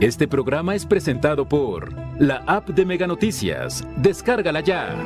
[0.00, 3.84] Este programa es presentado por la app de Mega Noticias.
[3.98, 4.96] Descárgala ya.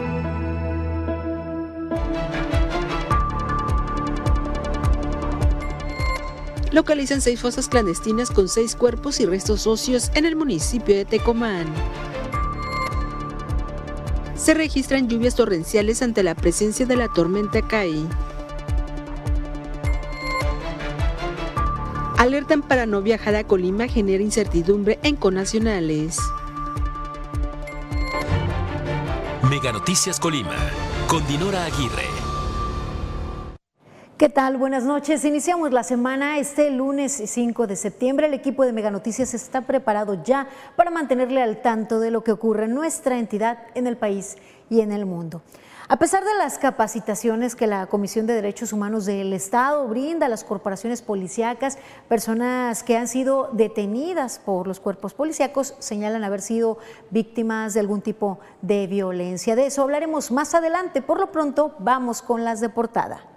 [6.70, 11.66] Localizan seis fosas clandestinas con seis cuerpos y restos óseos en el municipio de Tecomán.
[14.36, 18.06] Se registran lluvias torrenciales ante la presencia de la tormenta Kai.
[22.24, 26.16] Alertan para no viajar a Colima genera incertidumbre en conacionales.
[29.50, 30.56] Mega Noticias Colima,
[31.06, 32.08] con Dinora Aguirre.
[34.16, 34.56] ¿Qué tal?
[34.56, 35.22] Buenas noches.
[35.26, 38.28] Iniciamos la semana este lunes 5 de septiembre.
[38.28, 42.32] El equipo de Mega Noticias está preparado ya para mantenerle al tanto de lo que
[42.32, 44.36] ocurre en nuestra entidad, en el país
[44.70, 45.42] y en el mundo.
[45.86, 50.28] A pesar de las capacitaciones que la Comisión de Derechos Humanos del Estado brinda a
[50.30, 51.76] las corporaciones policíacas,
[52.08, 56.78] personas que han sido detenidas por los cuerpos policíacos señalan haber sido
[57.10, 59.56] víctimas de algún tipo de violencia.
[59.56, 61.02] De eso hablaremos más adelante.
[61.02, 63.33] Por lo pronto, vamos con las de portada.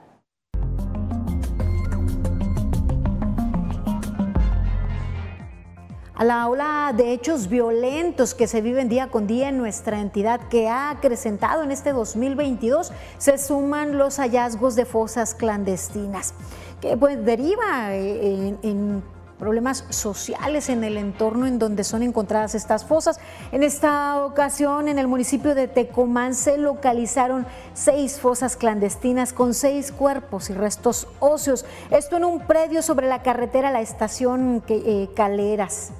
[6.17, 10.41] A la ola de hechos violentos que se viven día con día en nuestra entidad,
[10.49, 16.33] que ha acrecentado en este 2022, se suman los hallazgos de fosas clandestinas,
[16.81, 19.03] que pues deriva en, en
[19.37, 23.19] problemas sociales en el entorno en donde son encontradas estas fosas.
[23.51, 29.91] En esta ocasión, en el municipio de Tecomán, se localizaron seis fosas clandestinas con seis
[29.91, 31.63] cuerpos y restos óseos.
[31.91, 35.91] Esto en un predio sobre la carretera La Estación eh, Caleras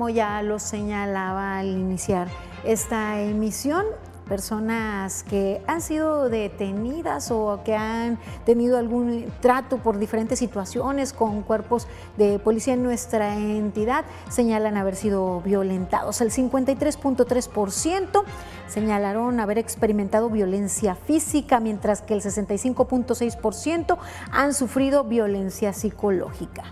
[0.00, 2.28] como ya lo señalaba al iniciar
[2.64, 3.84] esta emisión,
[4.26, 11.42] personas que han sido detenidas o que han tenido algún trato por diferentes situaciones con
[11.42, 16.22] cuerpos de policía en nuestra entidad señalan haber sido violentados.
[16.22, 18.22] El 53.3%
[18.68, 23.98] señalaron haber experimentado violencia física, mientras que el 65.6%
[24.32, 26.64] han sufrido violencia psicológica.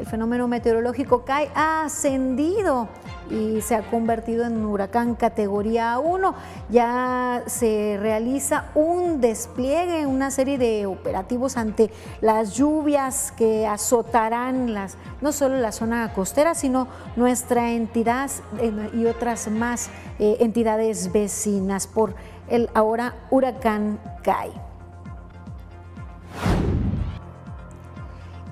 [0.00, 2.88] El fenómeno meteorológico CAI ha ascendido
[3.28, 6.34] y se ha convertido en huracán categoría 1.
[6.70, 11.90] Ya se realiza un despliegue, una serie de operativos ante
[12.22, 19.04] las lluvias que azotarán las, no solo la zona costera, sino nuestra entidad eh, y
[19.04, 22.14] otras más eh, entidades vecinas por
[22.48, 24.50] el ahora huracán CAI.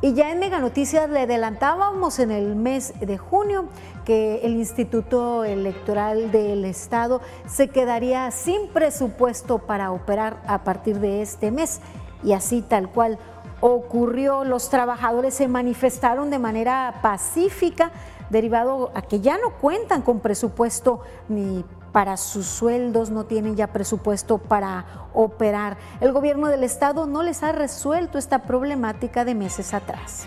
[0.01, 3.65] Y ya en Mega Noticias le adelantábamos en el mes de junio
[4.05, 11.21] que el Instituto Electoral del Estado se quedaría sin presupuesto para operar a partir de
[11.21, 11.81] este mes.
[12.23, 13.19] Y así tal cual
[13.61, 17.91] ocurrió, los trabajadores se manifestaron de manera pacífica
[18.31, 23.69] derivado a que ya no cuentan con presupuesto ni para sus sueldos, no tienen ya
[23.69, 25.79] presupuesto para operar.
[26.01, 30.27] El gobierno del estado no les ha resuelto esta problemática de meses atrás.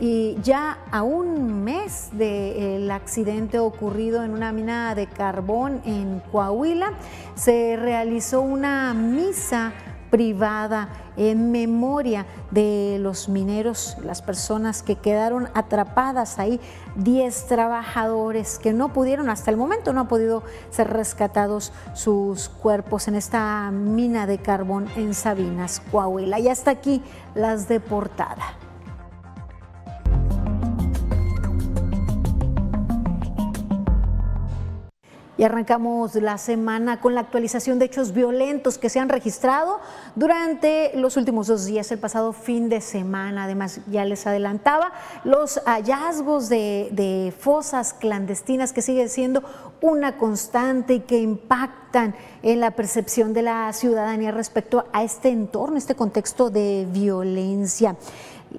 [0.00, 6.94] Y ya a un mes del accidente ocurrido en una mina de carbón en Coahuila,
[7.34, 9.72] se realizó una misa
[10.10, 16.60] privada en memoria de los mineros, las personas que quedaron atrapadas ahí,
[16.96, 23.08] 10 trabajadores que no pudieron, hasta el momento no han podido ser rescatados sus cuerpos
[23.08, 26.38] en esta mina de carbón en Sabinas, Coahuila.
[26.38, 27.02] Y hasta aquí
[27.34, 28.59] las de portada.
[35.40, 39.80] Y arrancamos la semana con la actualización de hechos violentos que se han registrado
[40.14, 43.44] durante los últimos dos días, el pasado fin de semana.
[43.44, 44.92] Además, ya les adelantaba,
[45.24, 49.42] los hallazgos de, fosas clandestinas que siguen siendo
[49.80, 55.78] una constante y que impactan en la percepción de la ciudadanía respecto a este entorno,
[55.78, 57.96] este contexto de violencia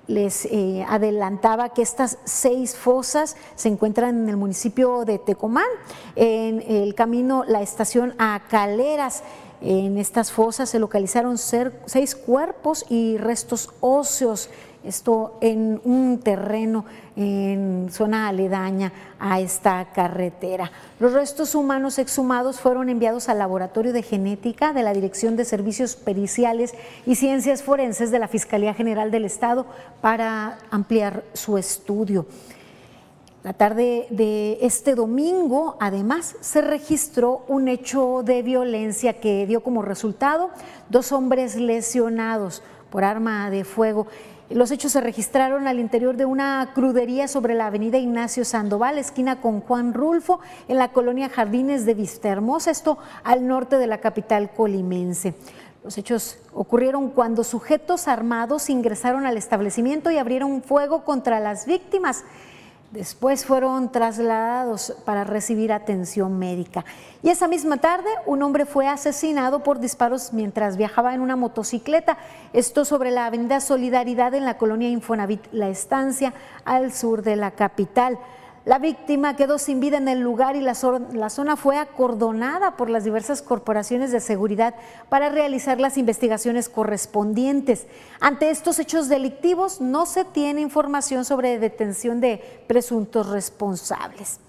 [0.08, 5.68] les eh, adelantaba que estas seis fosas se encuentran en el municipio de Tecomán,
[6.16, 9.24] en el camino La Estación a Caleras.
[9.62, 14.50] En estas fosas se localizaron seis cuerpos y restos óseos
[14.84, 16.86] esto en un terreno
[17.22, 20.72] en zona aledaña a esta carretera.
[21.00, 25.96] Los restos humanos exhumados fueron enviados al Laboratorio de Genética de la Dirección de Servicios
[25.96, 26.74] Periciales
[27.06, 29.66] y Ciencias Forenses de la Fiscalía General del Estado
[30.02, 32.26] para ampliar su estudio.
[33.44, 39.82] La tarde de este domingo, además, se registró un hecho de violencia que dio como
[39.82, 40.52] resultado
[40.90, 44.06] dos hombres lesionados por arma de fuego.
[44.54, 49.40] Los hechos se registraron al interior de una crudería sobre la avenida Ignacio Sandoval, esquina
[49.40, 54.00] con Juan Rulfo, en la colonia Jardines de Vista Hermosa, esto al norte de la
[54.00, 55.36] capital colimense.
[55.86, 62.26] Los hechos ocurrieron cuando sujetos armados ingresaron al establecimiento y abrieron fuego contra las víctimas.
[62.92, 66.84] Después fueron trasladados para recibir atención médica.
[67.24, 72.18] Y esa misma tarde, un hombre fue asesinado por disparos mientras viajaba en una motocicleta.
[72.52, 76.34] Esto sobre la avenida Solidaridad en la colonia Infonavit La Estancia,
[76.66, 78.20] al sur de la capital.
[78.64, 83.04] La víctima quedó sin vida en el lugar y la, zona fue acordonada por las
[83.04, 84.76] diversas corporaciones de seguridad
[85.10, 87.88] para realizar las investigaciones correspondientes.
[88.20, 94.40] Ante estos hechos delictivos no se tiene información sobre detención de presuntos responsables.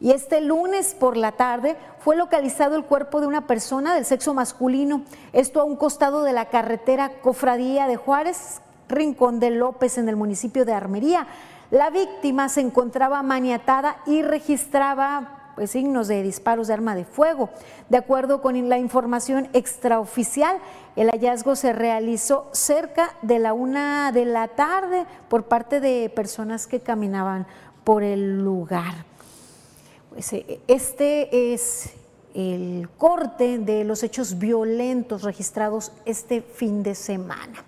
[0.00, 4.34] Y este lunes por la tarde fue localizado el cuerpo de una persona del sexo
[4.34, 10.08] masculino, esto a un costado de la carretera Cofradía de Juárez, Rincón de López en
[10.08, 11.28] el municipio de Armería.
[11.74, 17.50] La víctima se encontraba maniatada y registraba pues, signos de disparos de arma de fuego.
[17.88, 20.58] De acuerdo con la información extraoficial,
[20.94, 26.68] el hallazgo se realizó cerca de la una de la tarde por parte de personas
[26.68, 27.44] que caminaban
[27.82, 29.04] por el lugar.
[30.10, 31.90] Pues, eh, este es
[32.34, 37.64] el corte de los hechos violentos registrados este fin de semana.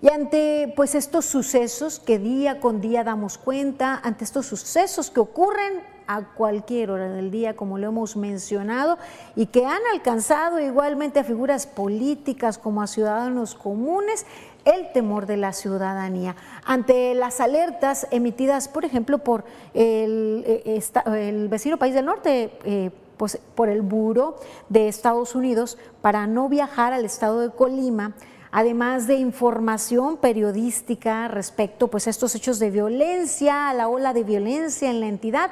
[0.00, 5.18] Y ante pues estos sucesos que día con día damos cuenta, ante estos sucesos que
[5.18, 8.96] ocurren a cualquier hora del día, como lo hemos mencionado,
[9.36, 14.24] y que han alcanzado igualmente a figuras políticas como a ciudadanos comunes,
[14.64, 16.36] el temor de la ciudadanía.
[16.64, 23.38] Ante las alertas emitidas, por ejemplo, por el, eh, vecino país del norte, eh, pues,
[23.54, 24.36] por el Buro
[24.68, 28.14] de Estados Unidos, para no viajar al estado de Colima,
[28.50, 34.24] además de información periodística respecto pues, a estos hechos de violencia, a la ola de
[34.24, 35.50] violencia en la entidad,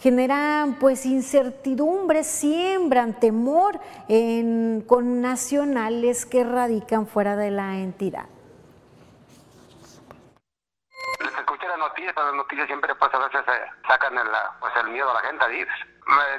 [0.00, 8.26] generan pues incertidumbre, siembran temor en, con nacionales que radican fuera de la entidad.
[11.18, 13.40] Se escucha la noticia, las noticias siempre pues a veces
[13.86, 14.28] sacan el,
[14.60, 15.44] pues, el miedo a la gente.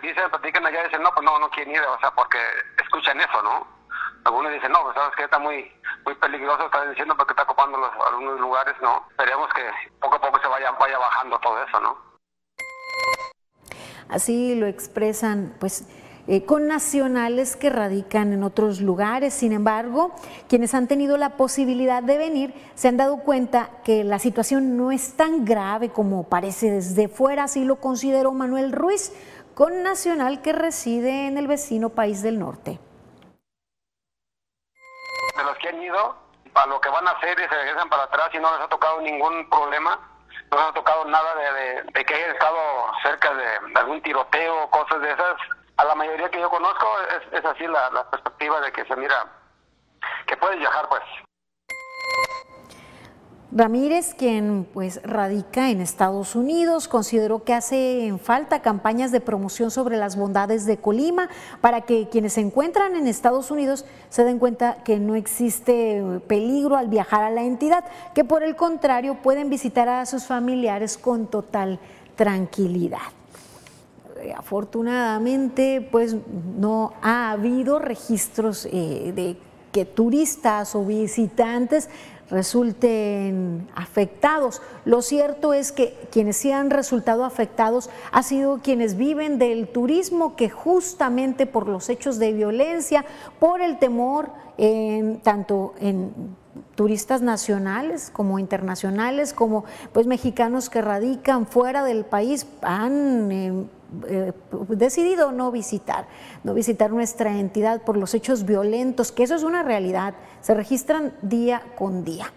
[0.01, 2.39] Dicen, platican allá, dicen, no, pues no, no quieren ir, o sea, porque
[2.81, 3.78] escuchan eso, ¿no?
[4.25, 5.71] Algunos dicen, no, pues sabes que está muy
[6.05, 9.05] muy peligroso, está diciendo porque está ocupando los, algunos lugares, ¿no?
[9.11, 9.61] Esperemos que
[9.99, 11.97] poco a poco se vaya, vaya bajando todo eso, ¿no?
[14.09, 15.87] Así lo expresan, pues,
[16.27, 19.33] eh, con nacionales que radican en otros lugares.
[19.33, 20.15] Sin embargo,
[20.47, 24.91] quienes han tenido la posibilidad de venir se han dado cuenta que la situación no
[24.91, 29.13] es tan grave como parece desde fuera, así lo consideró Manuel Ruiz,
[29.53, 32.79] con nacional que reside en el vecino país del norte
[35.39, 36.15] de los que han ido,
[36.53, 38.67] para lo que van a hacer y se regresan para atrás y no les ha
[38.67, 39.99] tocado ningún problema,
[40.51, 42.57] no les ha tocado nada de, que hayan estado
[43.03, 45.35] cerca de, algún tiroteo, cosas de esas.
[45.77, 46.87] A la mayoría que yo conozco
[47.31, 49.25] es, así la, la perspectiva de que se mira
[50.27, 51.03] que puedes viajar pues.
[53.51, 59.97] Ramírez, quien pues radica en Estados Unidos, consideró que hace falta campañas de promoción sobre
[59.97, 61.29] las bondades de Colima
[61.59, 66.75] para que quienes se encuentran en Estados Unidos se den cuenta que no existe peligro
[66.75, 71.25] al viajar a la entidad, que por el contrario pueden visitar a sus familiares con
[71.25, 71.79] total
[72.15, 72.99] tranquilidad.
[74.37, 76.15] Afortunadamente, pues
[76.57, 79.37] no ha habido registros eh, de
[79.71, 81.89] que turistas o visitantes
[82.29, 84.61] resulten afectados.
[84.85, 90.35] Lo cierto es que quienes sí han resultado afectados ha sido quienes viven del turismo
[90.35, 93.05] que justamente por los hechos de violencia,
[93.39, 94.29] por el temor
[95.23, 96.11] tanto en
[96.75, 103.65] turistas nacionales como internacionales, como pues mexicanos que radican fuera del país han eh,
[104.07, 104.33] eh,
[104.69, 106.07] decidido no visitar,
[106.43, 111.13] no visitar nuestra entidad por los hechos violentos, que eso es una realidad, se registran
[111.21, 112.31] día con día.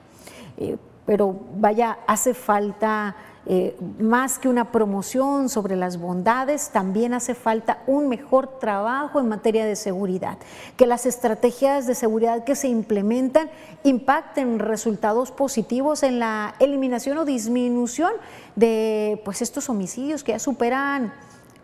[0.56, 0.76] Eh,
[1.06, 7.82] pero vaya, hace falta eh, más que una promoción sobre las bondades, también hace falta
[7.88, 10.38] un mejor trabajo en materia de seguridad,
[10.76, 13.50] que las estrategias de seguridad que se implementan
[13.82, 18.12] impacten resultados positivos en la eliminación o disminución
[18.54, 21.12] de pues, estos homicidios que ya superan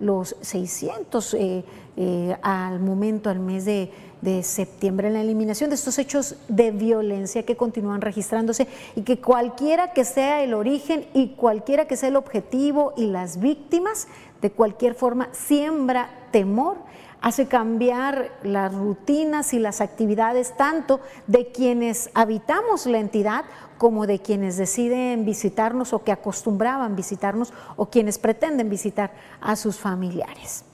[0.01, 5.99] los 600 eh, al momento, al mes de de septiembre, en la eliminación de estos
[5.99, 11.87] hechos de violencia que continúan registrándose y que cualquiera que sea el origen y cualquiera
[11.87, 14.09] que sea el objetivo y las víctimas,
[14.41, 16.77] de cualquier forma siembra temor
[17.21, 23.45] hace cambiar las rutinas y las actividades tanto de quienes habitamos la entidad
[23.77, 29.79] como de quienes deciden visitarnos o que acostumbraban visitarnos o quienes pretenden visitar a sus
[29.79, 30.65] familiares.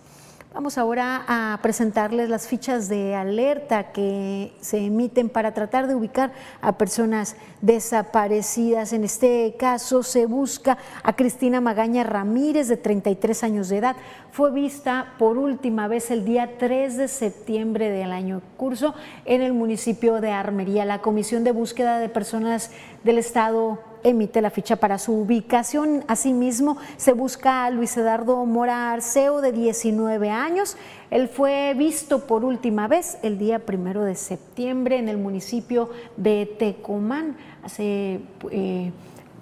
[0.55, 6.31] Vamos ahora a presentarles las fichas de alerta que se emiten para tratar de ubicar
[6.61, 8.93] a personas desaparecidas.
[8.93, 13.97] En este caso se busca a Cristina Magaña Ramírez, de 33 años de edad.
[14.31, 18.95] Fue vista por última vez el día 3 de septiembre del año curso
[19.25, 20.85] en el municipio de Armería.
[20.85, 22.71] La Comisión de Búsqueda de Personas
[23.03, 26.05] del Estado emite la ficha para su ubicación.
[26.07, 30.77] Asimismo, se busca a Luis Eduardo Mora Arceo, de 19 años.
[31.11, 36.47] Él fue visto por última vez el día primero de septiembre en el municipio de
[36.59, 37.37] Tecomán.
[37.65, 38.21] Hace.
[38.51, 38.93] Eh,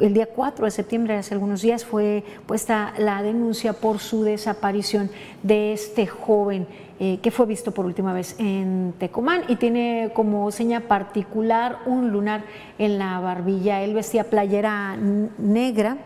[0.00, 5.10] el día 4 de septiembre, hace algunos días, fue puesta la denuncia por su desaparición
[5.44, 6.66] de este joven
[7.04, 12.12] eh, que fue visto por última vez en Tecomán y tiene como seña particular un
[12.12, 12.44] lunar
[12.78, 13.82] en la barbilla.
[13.82, 14.96] Él vestía playera
[15.36, 15.96] negra.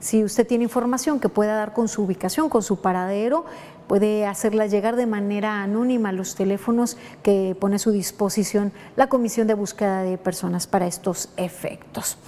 [0.00, 3.44] Si usted tiene información que pueda dar con su ubicación, con su paradero,
[3.86, 9.08] puede hacerla llegar de manera anónima a los teléfonos que pone a su disposición la
[9.08, 12.18] Comisión de Búsqueda de Personas para estos efectos.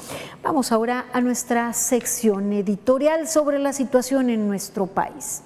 [0.45, 5.43] Vamos ahora a nuestra sección editorial sobre la situación en nuestro país.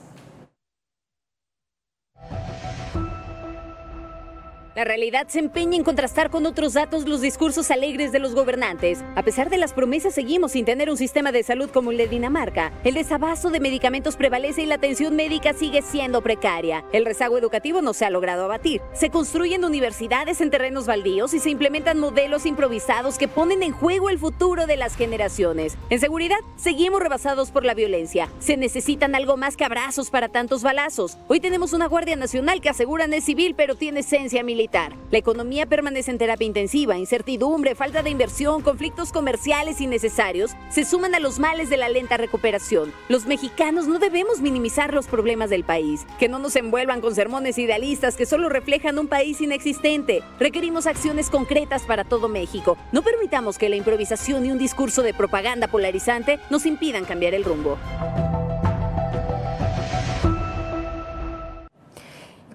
[4.76, 9.02] La realidad se empeña en contrastar con otros datos los discursos alegres de los gobernantes.
[9.14, 12.08] A pesar de las promesas, seguimos sin tener un sistema de salud como el de
[12.08, 12.74] Dinamarca.
[12.84, 16.84] El desabasto de medicamentos prevalece y la atención médica sigue siendo precaria.
[16.92, 18.82] El rezago educativo no se ha logrado abatir.
[18.92, 24.10] Se construyen universidades en terrenos baldíos y se implementan modelos improvisados que ponen en juego
[24.10, 25.78] el futuro de las generaciones.
[25.88, 28.28] En seguridad, seguimos rebasados por la violencia.
[28.40, 31.16] Se necesitan algo más que abrazos para tantos balazos.
[31.28, 34.65] Hoy tenemos una Guardia Nacional que aseguran es civil pero tiene esencia militar.
[35.10, 41.14] La economía permanece en terapia intensiva, incertidumbre, falta de inversión, conflictos comerciales innecesarios se suman
[41.14, 42.92] a los males de la lenta recuperación.
[43.08, 47.58] Los mexicanos no debemos minimizar los problemas del país, que no nos envuelvan con sermones
[47.58, 50.22] idealistas que solo reflejan un país inexistente.
[50.40, 52.76] Requerimos acciones concretas para todo México.
[52.92, 57.44] No permitamos que la improvisación y un discurso de propaganda polarizante nos impidan cambiar el
[57.44, 57.78] rumbo.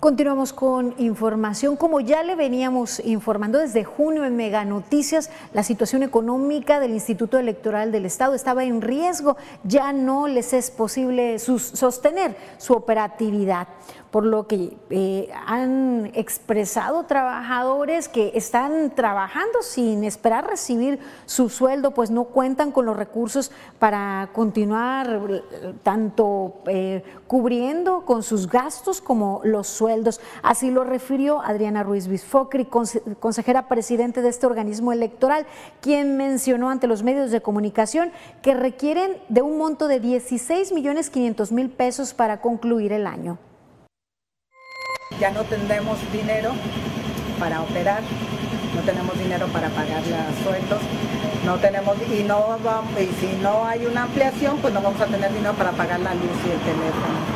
[0.02, 1.76] Continuamos con información.
[1.78, 7.38] Como ya le veníamos informando desde junio en Mega Noticias, la situación económica del Instituto
[7.38, 9.38] Electoral del Estado estaba en riesgo.
[9.64, 13.68] Ya no les es posible sostener su operatividad
[14.12, 21.92] por lo que eh, han expresado trabajadores que están trabajando sin esperar recibir su sueldo,
[21.92, 29.00] pues no cuentan con los recursos para continuar eh, tanto eh, cubriendo con sus gastos
[29.00, 30.20] como los sueldos.
[30.44, 35.46] Así lo refirió Adriana Ruiz Bisfocri, consejera presidente de este organismo electoral,
[35.80, 41.10] quien mencionó ante los medios de comunicación que requieren de un monto de 16 millones
[41.10, 43.38] 500 mil pesos para concluir el año
[45.20, 46.52] ya no tendremos dinero
[47.40, 48.02] para operar,
[48.76, 50.82] no tenemos dinero para pagar los sueldos,
[51.46, 52.58] no tenemos y no
[53.00, 56.14] y si no hay una ampliación, pues no vamos a tener dinero para pagar la
[56.14, 57.31] luz y el teléfono.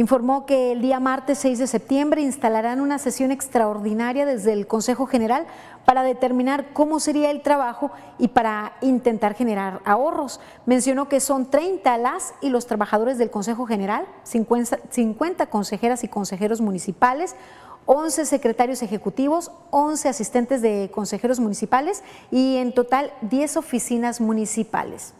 [0.00, 5.04] Informó que el día martes 6 de septiembre instalarán una sesión extraordinaria desde el Consejo
[5.04, 5.44] General
[5.84, 10.40] para determinar cómo sería el trabajo y para intentar generar ahorros.
[10.64, 16.08] Mencionó que son 30 las y los trabajadores del Consejo General, 50, 50 consejeras y
[16.08, 17.36] consejeros municipales,
[17.84, 25.12] 11 secretarios ejecutivos, 11 asistentes de consejeros municipales y en total 10 oficinas municipales.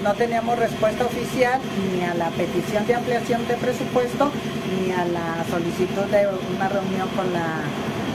[0.00, 1.60] No teníamos respuesta oficial
[1.92, 4.32] ni a la petición de ampliación de presupuesto
[4.70, 7.60] ni a la solicitud de una reunión con la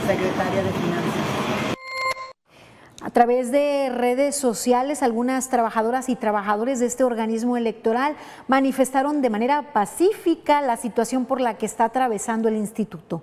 [0.07, 1.38] secretaria de Finanzas.
[3.01, 8.15] A través de redes sociales, algunas trabajadoras y trabajadores de este organismo electoral
[8.48, 13.22] manifestaron de manera pacífica la situación por la que está atravesando el instituto.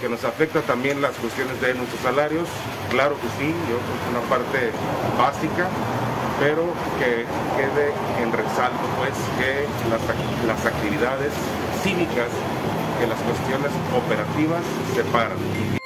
[0.00, 2.48] Que nos afecta también las cuestiones de nuestros salarios,
[2.88, 4.70] claro que sí, yo creo que es una parte
[5.18, 5.68] básica,
[6.40, 6.64] pero
[6.98, 10.00] que quede en resalto pues que las,
[10.46, 11.32] las actividades
[11.82, 12.28] cívicas,
[12.98, 14.62] que las cuestiones operativas
[14.94, 15.79] se paran.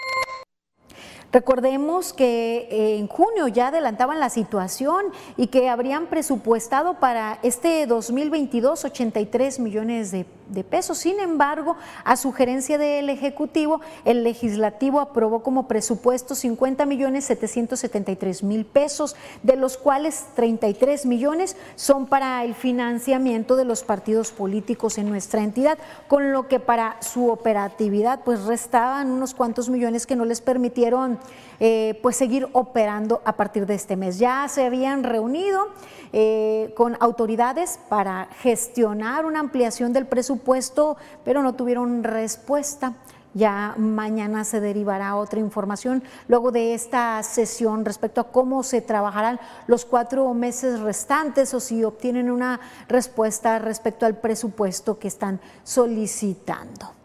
[1.34, 7.88] Recordemos que eh, en junio ya adelantaban la situación y que habrían presupuestado para este
[7.88, 10.26] 2022 83 millones de,
[10.70, 10.98] pesos.
[10.98, 18.64] Sin embargo, a sugerencia del Ejecutivo, el Legislativo aprobó como presupuesto 50 millones 773 mil
[18.64, 25.08] pesos, de los cuales 33 millones son para el financiamiento de los partidos políticos en
[25.08, 30.24] nuestra entidad, con lo que para su operatividad pues restaban unos cuantos millones que no
[30.24, 31.18] les permitieron
[31.60, 34.18] eh, pues seguir operando a partir de este mes.
[34.18, 35.68] Ya se habían reunido
[36.12, 42.94] eh, con autoridades para gestionar una ampliación del presupuesto, pero no tuvieron respuesta.
[43.34, 49.40] Ya mañana se derivará otra información luego de esta sesión respecto a cómo se trabajarán
[49.66, 57.03] los cuatro meses restantes o si obtienen una respuesta respecto al presupuesto que están solicitando.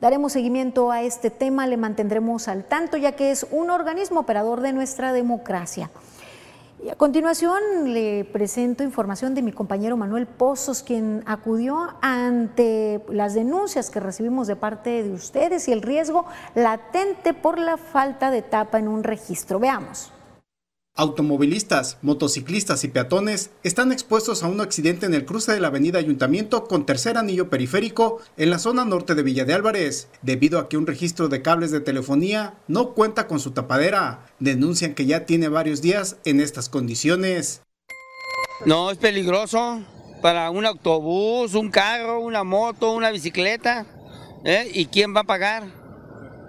[0.00, 4.60] Daremos seguimiento a este tema, le mantendremos al tanto, ya que es un organismo operador
[4.60, 5.90] de nuestra democracia.
[6.84, 7.60] Y a continuación
[7.92, 14.46] le presento información de mi compañero Manuel Pozos, quien acudió ante las denuncias que recibimos
[14.46, 16.24] de parte de ustedes y el riesgo
[16.54, 19.58] latente por la falta de tapa en un registro.
[19.58, 20.12] Veamos.
[20.98, 26.00] Automovilistas, motociclistas y peatones están expuestos a un accidente en el cruce de la avenida
[26.00, 30.68] Ayuntamiento con tercer anillo periférico en la zona norte de Villa de Álvarez, debido a
[30.68, 34.26] que un registro de cables de telefonía no cuenta con su tapadera.
[34.40, 37.62] Denuncian que ya tiene varios días en estas condiciones.
[38.66, 39.80] No, es peligroso
[40.20, 43.86] para un autobús, un carro, una moto, una bicicleta.
[44.44, 44.68] ¿eh?
[44.74, 45.62] ¿Y quién va a pagar?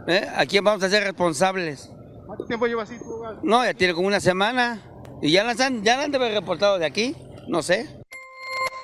[0.07, 0.27] ¿Eh?
[0.35, 1.91] ¿A quién vamos a ser responsables?
[2.29, 4.83] ¿Cuánto tiempo lleva así tu No, ya tiene como una semana.
[5.19, 7.15] Y ya las han, ya han de haber reportado de aquí,
[7.47, 7.89] no sé.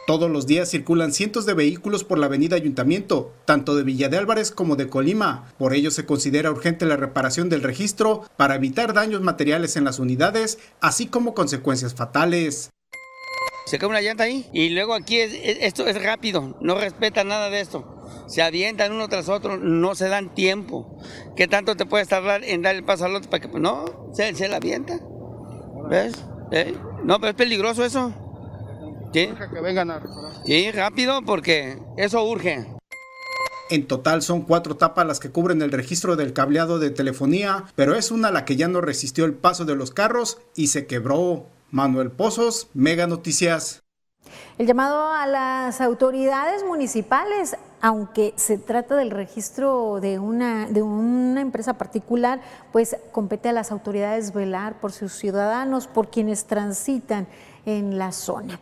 [0.07, 4.17] Todos los días circulan cientos de vehículos por la avenida Ayuntamiento, tanto de Villa de
[4.17, 5.53] Álvarez como de Colima.
[5.59, 9.99] Por ello se considera urgente la reparación del registro para evitar daños materiales en las
[9.99, 12.71] unidades, así como consecuencias fatales.
[13.67, 17.61] Se cae una llanta ahí y luego aquí esto es rápido, no respeta nada de
[17.61, 17.94] esto
[18.27, 20.97] se avientan uno tras otro, no se dan tiempo.
[21.35, 24.11] ¿Qué tanto te puedes tardar en dar el paso al otro para que, pues, no,
[24.13, 24.99] se, se la avienta?
[25.89, 26.13] ¿Ves?
[26.51, 26.75] ¿Eh?
[27.03, 28.13] No, pero es peligroso eso.
[29.13, 29.29] ¿Sí?
[29.53, 30.01] Que vengan a
[30.45, 32.65] Sí, rápido, porque eso urge.
[33.69, 37.95] En total son cuatro tapas las que cubren el registro del cableado de telefonía, pero
[37.95, 41.47] es una la que ya no resistió el paso de los carros y se quebró.
[41.71, 43.81] Manuel Pozos, Mega Noticias.
[44.57, 51.39] El llamado a las autoridades municipales, aunque se trata del registro de una, de una
[51.39, 57.27] empresa particular, pues compete a las autoridades velar por sus ciudadanos, por quienes transitan
[57.63, 58.59] en la zona.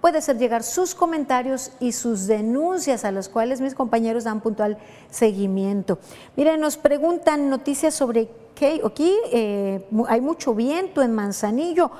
[0.00, 4.78] puede hacer llegar sus comentarios y sus denuncias a los cuales mis compañeros dan puntual
[5.10, 5.98] seguimiento.
[6.36, 11.90] Mire, nos preguntan noticias sobre que aquí eh, hay mucho viento en Manzanillo.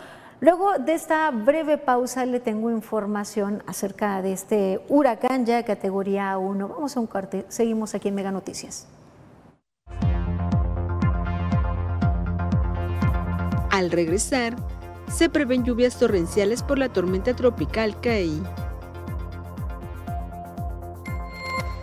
[0.40, 6.36] Luego de esta breve pausa le tengo información acerca de este huracán ya de categoría
[6.38, 6.68] 1.
[6.68, 8.86] Vamos a un corte, seguimos aquí en Mega Noticias.
[13.70, 14.56] Al regresar,
[15.10, 18.42] se prevén lluvias torrenciales por la tormenta tropical Kai.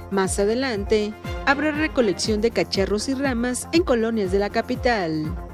[0.09, 1.13] Más adelante,
[1.45, 5.46] habrá recolección de cacharros y ramas en colonias de la capital.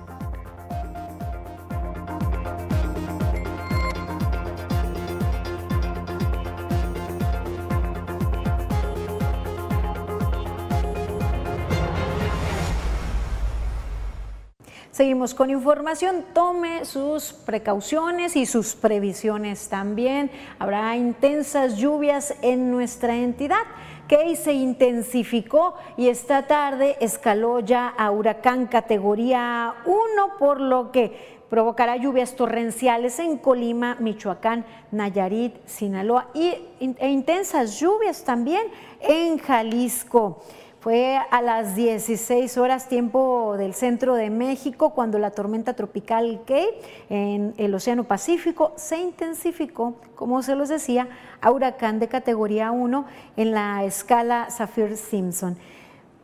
[14.93, 16.23] Seguimos con información.
[16.35, 20.29] Tome sus precauciones y sus previsiones también.
[20.59, 23.63] Habrá intensas lluvias en nuestra entidad.
[24.07, 31.39] que se intensificó y esta tarde escaló ya a huracán categoría 1, por lo que
[31.49, 38.67] provocará lluvias torrenciales en Colima, Michoacán, Nayarit, Sinaloa y, e intensas lluvias también
[38.99, 40.43] en Jalisco.
[40.83, 46.67] Fue a las 16 horas tiempo del centro de México cuando la tormenta tropical Kay
[47.09, 51.07] en el Océano Pacífico se intensificó, como se los decía,
[51.39, 53.05] a huracán de categoría 1
[53.37, 55.55] en la escala Saffir-Simpson.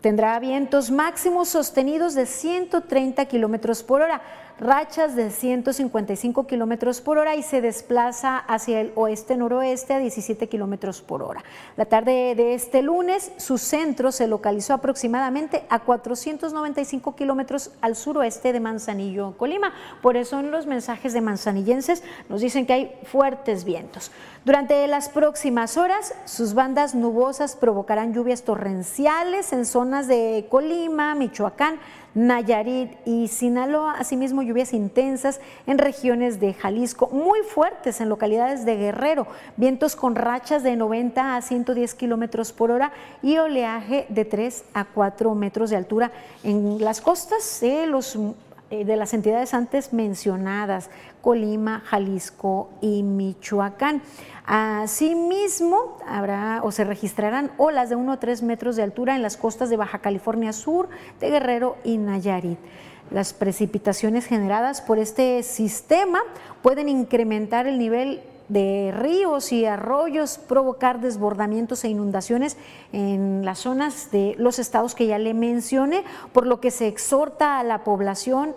[0.01, 4.21] Tendrá vientos máximos sostenidos de 130 kilómetros por hora
[4.59, 11.01] rachas de 155 kilómetros por hora y se desplaza hacia el oeste-noroeste a 17 kilómetros
[11.01, 11.43] por hora.
[11.77, 18.51] La tarde de este lunes, su centro se localizó aproximadamente a 495 kilómetros al suroeste
[18.53, 19.73] de Manzanillo, Colima.
[20.01, 24.11] Por eso en los mensajes de manzanillenses nos dicen que hay fuertes vientos.
[24.45, 31.79] Durante las próximas horas, sus bandas nubosas provocarán lluvias torrenciales en zonas de Colima, Michoacán,
[32.15, 38.75] Nayarit y Sinaloa, asimismo lluvias intensas en regiones de Jalisco, muy fuertes en localidades de
[38.75, 42.91] Guerrero, vientos con rachas de 90 a 110 kilómetros por hora
[43.21, 46.11] y oleaje de 3 a 4 metros de altura
[46.43, 48.17] en las costas de los
[48.71, 50.89] eh, de las entidades antes mencionadas,
[51.21, 54.01] Colima, Jalisco y Michoacán.
[54.45, 59.37] Asimismo, habrá o se registrarán olas de 1 a 3 metros de altura en las
[59.37, 62.59] costas de Baja California Sur, de Guerrero y Nayarit.
[63.11, 66.19] Las precipitaciones generadas por este sistema
[66.61, 72.57] pueden incrementar el nivel de ríos y arroyos, provocar desbordamientos e inundaciones
[72.91, 77.59] en las zonas de los estados que ya le mencioné, por lo que se exhorta
[77.59, 78.55] a la población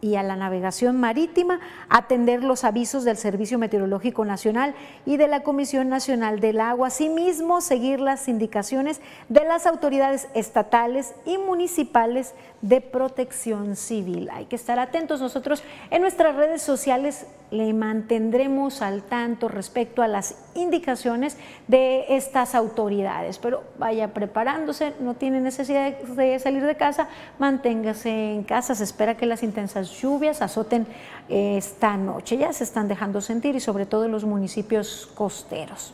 [0.00, 4.74] y a la navegación marítima a atender los avisos del Servicio Meteorológico Nacional
[5.06, 11.14] y de la Comisión Nacional del Agua, asimismo seguir las indicaciones de las autoridades estatales
[11.24, 14.30] y municipales de protección civil.
[14.32, 15.20] Hay que estar atentos.
[15.20, 21.36] Nosotros en nuestras redes sociales le mantendremos al tanto respecto a las indicaciones
[21.68, 23.38] de estas autoridades.
[23.38, 28.74] Pero vaya preparándose, no tiene necesidad de salir de casa, manténgase en casa.
[28.74, 30.86] Se espera que las intensas lluvias azoten
[31.28, 32.38] esta noche.
[32.38, 35.92] Ya se están dejando sentir y sobre todo en los municipios costeros.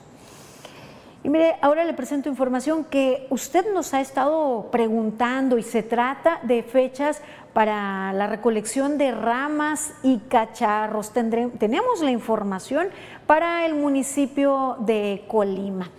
[1.23, 6.41] Y mire, ahora le presento información que usted nos ha estado preguntando y se trata
[6.45, 7.21] de fechas
[7.53, 11.13] para la recolección de ramas y cacharros.
[11.13, 12.89] tenemos la información
[13.27, 15.91] para el municipio de Colima.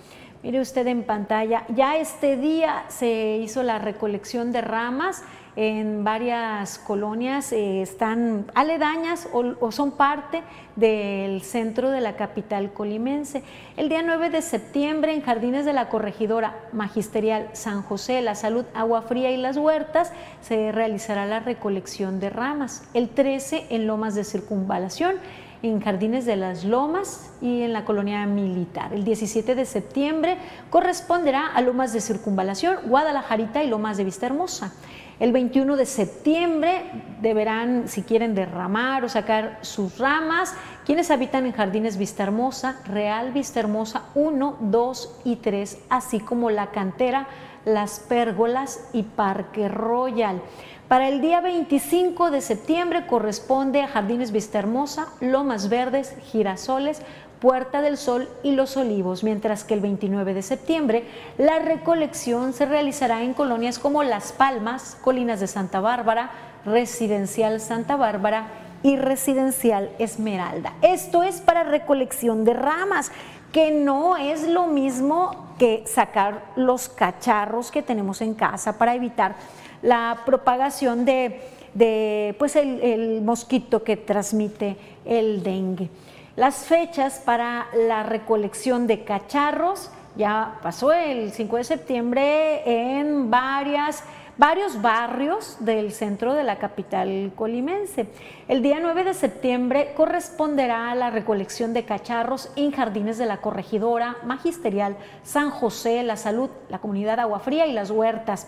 [0.42, 5.24] Mire usted en pantalla, ya este día se hizo la recolección de ramas
[5.56, 10.44] en varias colonias eh, están aledañas o, son parte
[10.76, 13.44] del centro de la capital colimense.
[13.76, 18.66] El día 9 de septiembre en Jardines de la Corregidora Magisterial San José, La Salud,
[18.74, 22.84] Agua Fría y Las Huertas se realizará la recolección de ramas.
[22.94, 25.16] El 13 en Lomas de Circunvalación
[25.64, 28.94] en Jardines de las Lomas y en la colonia militar.
[28.94, 30.38] El 17 de septiembre
[30.70, 34.74] corresponderá a Lomas de Circunvalación, Guadalajarita y Lomas de Vista Hermosa.
[35.22, 36.82] El 21 de septiembre
[37.22, 43.32] deberán, si quieren derramar o sacar sus ramas, quienes habitan en Jardines Vista Hermosa, Real
[43.32, 47.28] Vista Hermosa 1, 2 y 3, así como la cantera,
[47.66, 50.42] las pérgolas y Parque Royal.
[50.88, 57.00] Para el día 25 de septiembre corresponde a Jardines Vista Hermosa, Lomas Verdes, Girasoles,
[57.42, 61.06] Puerta del Sol y Los Olivos, mientras que el 29 de septiembre
[61.40, 66.30] la recolección se realizará en colonias como Las Palmas, Colinas de Santa Bárbara,
[66.66, 68.48] Residencial Santa Bárbara
[68.84, 70.76] y Residencial Esmeralda.
[70.84, 73.12] Esto es para recolección de ramas,
[73.52, 79.34] que no es lo mismo que sacar los cacharros que tenemos en casa para evitar
[79.82, 85.90] la propagación de, pues el mosquito que transmite el dengue.
[86.38, 94.04] Las fechas para la recolección de cacharros ya pasó el 5 de septiembre en varias
[94.38, 98.08] varios barrios del centro de la capital colimense.
[98.48, 103.38] El día 9 de septiembre corresponderá a la recolección de cacharros en jardines de la
[103.38, 108.48] corregidora, magisterial, San José, La Salud, la comunidad Agua Fría y las huertas.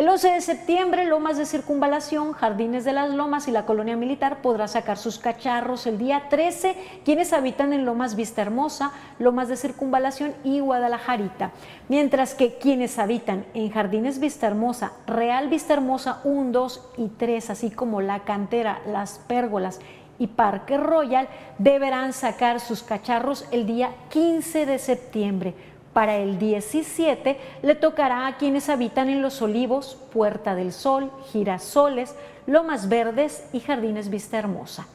[0.00, 4.40] El 11 de septiembre, Lomas de Circunvalación, Jardines de las Lomas y la Colonia Militar
[4.40, 9.58] podrá sacar sus cacharros el día 13, quienes habitan en Lomas Vista Hermosa, Lomas de
[9.58, 11.50] Circunvalación y Guadalajarita.
[11.90, 17.50] Mientras que quienes habitan en Jardines Vista Hermosa, Real Vista Hermosa 1, 2 y 3,
[17.50, 19.80] así como La Cantera, Las Pérgolas
[20.18, 25.54] y Parque Royal, deberán sacar sus cacharros el día 15 de septiembre.
[25.92, 32.14] Para el 17 le tocará a quienes habitan en Los Olivos, Puerta del Sol, Girasoles,
[32.46, 34.86] Lomas Verdes y Jardines Vista Hermosa.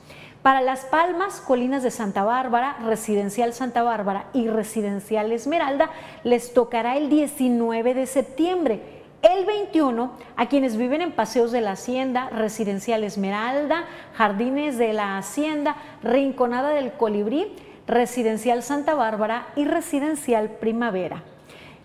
[0.42, 5.90] Para Las Palmas, Colinas de Santa Bárbara, Residencial Santa Bárbara y Residencial Esmeralda
[6.24, 8.80] les tocará el 19 de septiembre
[9.24, 15.18] El 21, a quienes viven en Paseos de la Hacienda, Residencial Esmeralda, Jardines de la
[15.18, 17.48] Hacienda, Rinconada del Colibrí,
[17.88, 21.24] Residencial Santa Bárbara y Residencial Primavera.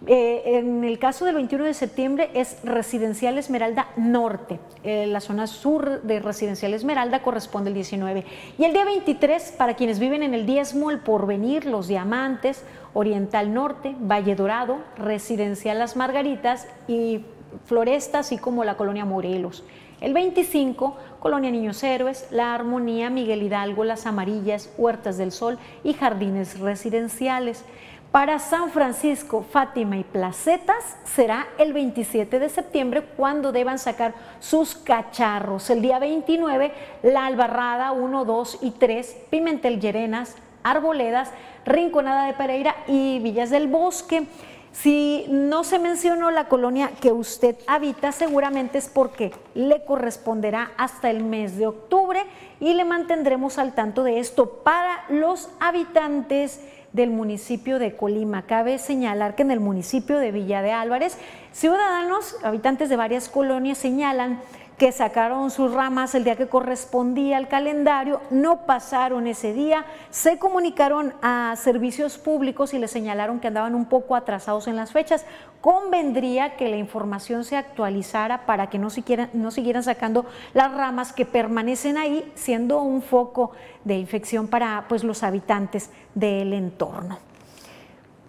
[0.06, 4.58] Eh, en el caso del 21 de septiembre es Residencial Esmeralda Norte.
[4.82, 8.24] Eh, la zona sur de Residencial Esmeralda corresponde el 19.
[8.58, 13.52] Y el día 23, para quienes viven en el Diezmo, el Porvenir, Los Diamantes, Oriental
[13.52, 17.26] Norte, Valle Dorado, Residencial Las Margaritas y
[17.66, 19.64] Floresta, así como la colonia Morelos.
[20.00, 25.92] El 25, Colonia Niños Héroes, La Armonía, Miguel Hidalgo, Las Amarillas, Huertas del Sol y
[25.92, 27.62] Jardines Residenciales.
[28.11, 34.74] Para San Francisco, Fátima y Placetas será el 27 de septiembre cuando deban sacar sus
[34.74, 35.68] cacharros.
[35.68, 41.30] El día 29, La Albarrada 1, 2 y 3, Pimentel Llerenas, Arboledas,
[41.66, 44.26] Rinconada de Pereira y Villas del Bosque.
[44.72, 51.11] Si no se mencionó la colonia que usted habita, seguramente es porque le corresponderá hasta
[51.11, 52.22] el mes de octubre
[52.61, 56.61] y le mantendremos al tanto de esto para los habitantes
[56.92, 58.46] del municipio de Colima.
[58.46, 61.18] Cabe señalar que en el municipio de Villa de Álvarez,
[61.52, 64.40] ciudadanos, habitantes de varias colonias señalan
[64.80, 70.38] que sacaron sus ramas el día que correspondía al calendario, no pasaron ese día, se
[70.38, 75.26] comunicaron a servicios públicos y les señalaron que andaban un poco atrasados en las fechas.
[75.60, 78.88] Convendría que la información se actualizara para que no,
[79.34, 83.52] no siguieran sacando las ramas que permanecen ahí, siendo un foco
[83.84, 87.18] de infección para pues, los habitantes del entorno.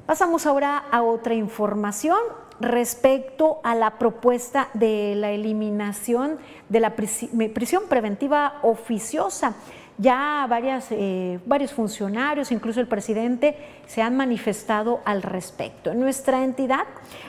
[0.06, 2.20] Pasamos ahora a otra información
[2.62, 6.38] respecto a la propuesta de la eliminación
[6.70, 9.56] de la prisión preventiva oficiosa.
[10.02, 10.48] Ya
[10.90, 15.92] eh, varios funcionarios, incluso el presidente, se han manifestado al respecto.
[15.92, 16.86] En nuestra entidad,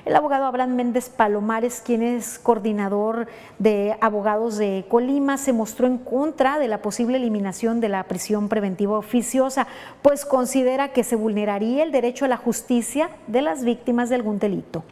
[0.06, 3.26] el abogado Abraham Méndez Palomares, quien es coordinador
[3.58, 8.48] de abogados de Colima, se mostró en contra de la posible eliminación de la prisión
[8.48, 9.66] preventiva oficiosa,
[10.00, 14.38] pues considera que se vulneraría el derecho a la justicia de las víctimas de algún
[14.38, 14.82] delito.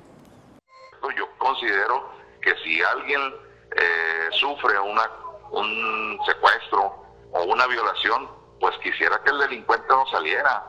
[1.41, 2.11] Considero
[2.43, 3.35] que si alguien
[3.75, 5.11] eh, sufre una,
[5.51, 8.29] un secuestro o una violación,
[8.61, 10.63] pues quisiera que el delincuente no saliera.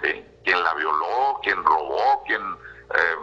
[0.00, 2.40] Quien la violó, quien robó, quien
[2.94, 3.16] eh,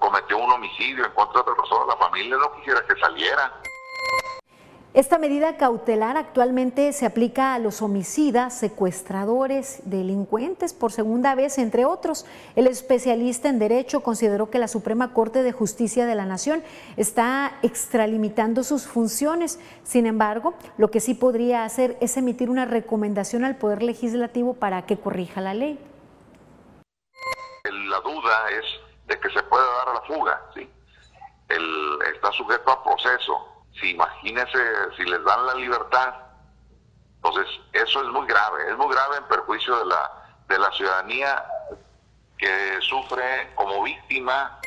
[0.00, 3.52] cometió un homicidio en contra de otra persona, la familia no quisiera que saliera.
[4.94, 11.84] Esta medida cautelar actualmente se aplica a los homicidas, secuestradores, delincuentes por segunda vez, entre
[11.84, 12.24] otros.
[12.54, 16.62] El especialista en derecho consideró que la Suprema Corte de Justicia de la Nación
[16.96, 19.58] está extralimitando sus funciones.
[19.82, 24.86] Sin embargo, lo que sí podría hacer es emitir una recomendación al Poder Legislativo para
[24.86, 25.76] que corrija la ley.
[27.64, 28.64] La duda es
[29.08, 30.70] de que se pueda dar a la fuga, ¿sí?
[32.14, 34.58] está sujeto a proceso si imagínese
[34.96, 36.14] si les dan la libertad,
[37.16, 40.12] entonces eso es muy grave, es muy grave en perjuicio de la,
[40.48, 41.44] de la ciudadanía
[42.38, 44.60] que sufre como víctima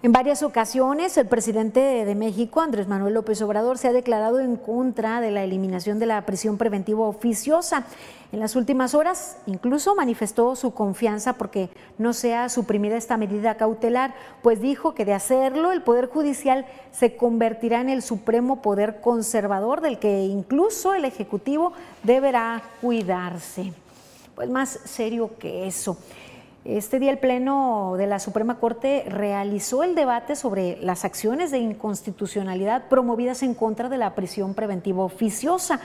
[0.00, 4.54] en varias ocasiones, el presidente de México, Andrés Manuel López Obrador, se ha declarado en
[4.54, 7.84] contra de la eliminación de la prisión preventiva oficiosa.
[8.30, 14.14] En las últimas horas, incluso manifestó su confianza porque no sea suprimida esta medida cautelar,
[14.40, 19.80] pues dijo que de hacerlo, el Poder Judicial se convertirá en el supremo poder conservador
[19.80, 21.72] del que incluso el Ejecutivo
[22.04, 23.72] deberá cuidarse.
[24.36, 25.98] Pues más serio que eso.
[26.68, 31.56] Este día el Pleno de la Suprema Corte realizó el debate sobre las acciones de
[31.56, 35.80] inconstitucionalidad promovidas en contra de la prisión preventiva oficiosa.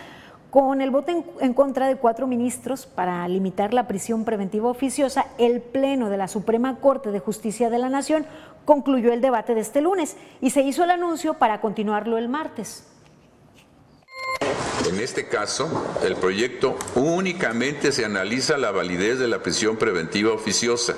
[0.49, 5.61] Con el voto en, contra de cuatro ministros para limitar la prisión preventiva oficiosa, el
[5.61, 8.25] Pleno de la Suprema Corte de Justicia de la Nación
[8.65, 12.92] concluyó el debate de este lunes y se hizo el anuncio para continuarlo el martes.
[14.87, 20.95] En este caso, el proyecto únicamente se analiza la validez de la prisión preventiva oficiosa.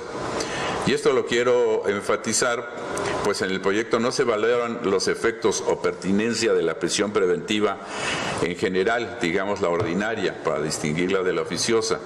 [0.86, 2.70] Y esto lo quiero enfatizar,
[3.24, 7.78] pues en el proyecto no se valoran los efectos o pertinencia de la prisión preventiva
[8.42, 11.98] en general, digamos la ordinaria, para distinguirla de la oficiosa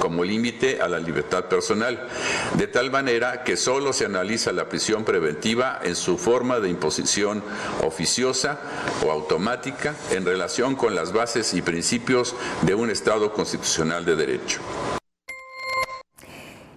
[0.00, 2.08] como límite a la libertad personal,
[2.54, 7.42] de tal manera que solo se analiza la prisión preventiva en su forma de imposición
[7.82, 8.60] oficiosa
[9.04, 14.60] o automática en relación con las bases y principios de un Estado constitucional de derecho.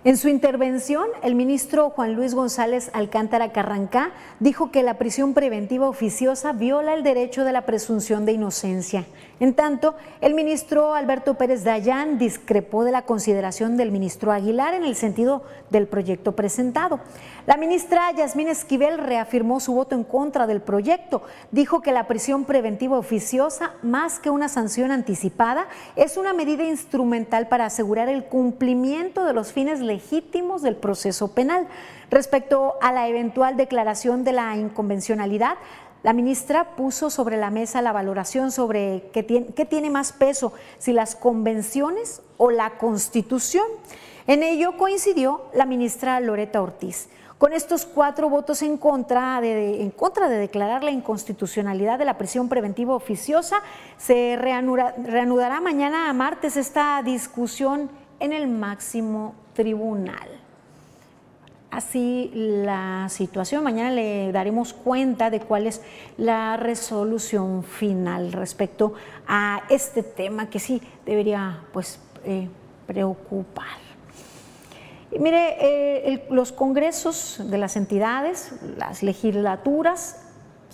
[0.07, 5.89] En su intervención, el ministro Juan Luis González Alcántara Carrancá dijo que la prisión preventiva
[5.89, 9.05] oficiosa viola el derecho de la presunción de inocencia.
[9.41, 14.85] En tanto, el ministro Alberto Pérez Dayán discrepó de la consideración del ministro Aguilar en
[14.85, 17.01] el sentido del proyecto presentado.
[17.45, 21.21] La ministra Yasmín Esquivel reafirmó su voto en contra del proyecto.
[21.51, 27.47] Dijo que la prisión preventiva oficiosa, más que una sanción anticipada, es una medida instrumental
[27.47, 31.67] para asegurar el cumplimiento de los fines legítimos del proceso penal.
[32.09, 35.57] Respecto a la eventual declaración de la inconvencionalidad,
[36.03, 40.53] la ministra puso sobre la mesa la valoración sobre qué tiene, qué tiene más peso,
[40.77, 43.65] si las convenciones o la constitución.
[44.27, 47.09] En ello coincidió la ministra Loreta Ortiz.
[47.39, 52.17] Con estos cuatro votos en contra, de, en contra de declarar la inconstitucionalidad de la
[52.17, 53.61] prisión preventiva oficiosa,
[53.97, 60.29] se reanudará mañana a martes esta discusión en el máximo tribunal
[61.77, 63.63] así la situación.
[63.63, 65.81] Mañana le daremos cuenta de cuál es
[66.17, 68.93] la resolución final respecto
[69.27, 72.47] a este tema que sí debería pues, eh,
[72.85, 73.77] preocupar.
[75.19, 80.26] mire, eh, los congresos de las entidades, las legislaturas,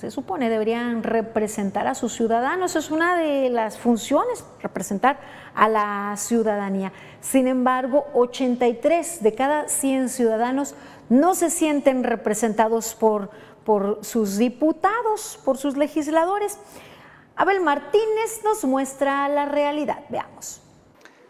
[0.03, 2.75] se supone deberían representar a sus ciudadanos.
[2.75, 5.17] Es una de las funciones, representar
[5.55, 6.91] a la ciudadanía.
[7.21, 10.75] Sin embargo, 83 de cada 100 ciudadanos
[11.07, 13.29] no se sienten representados por,
[13.63, 16.59] por sus diputados, por sus legisladores.
[17.37, 20.03] Abel Martínez nos muestra la realidad.
[20.09, 20.62] Veamos.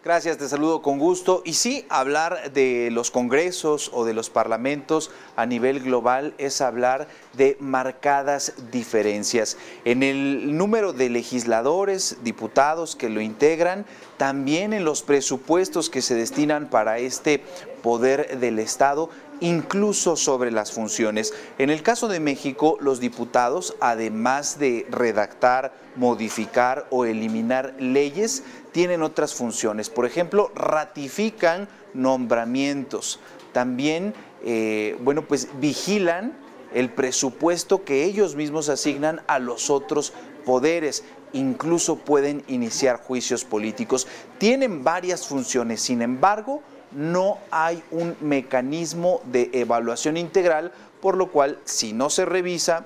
[0.03, 1.43] Gracias, te saludo con gusto.
[1.45, 7.07] Y sí, hablar de los congresos o de los parlamentos a nivel global es hablar
[7.37, 9.55] de marcadas diferencias.
[9.85, 13.85] En el número de legisladores, diputados que lo integran,
[14.17, 17.41] también en los presupuestos que se destinan para este
[17.81, 21.33] poder del Estado, incluso sobre las funciones.
[21.57, 29.03] En el caso de México, los diputados, además de redactar, modificar o eliminar leyes, tienen
[29.03, 29.89] otras funciones.
[29.89, 33.19] Por ejemplo, ratifican nombramientos.
[33.51, 36.37] También, eh, bueno, pues vigilan
[36.73, 44.07] el presupuesto que ellos mismos asignan a los otros poderes incluso pueden iniciar juicios políticos.
[44.37, 46.61] Tienen varias funciones, sin embargo,
[46.95, 52.85] no hay un mecanismo de evaluación integral, por lo cual si no se revisa,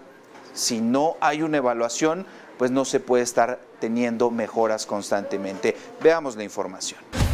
[0.53, 2.25] si no hay una evaluación,
[2.57, 5.75] pues no se puede estar teniendo mejoras constantemente.
[6.01, 7.26] Veamos la información.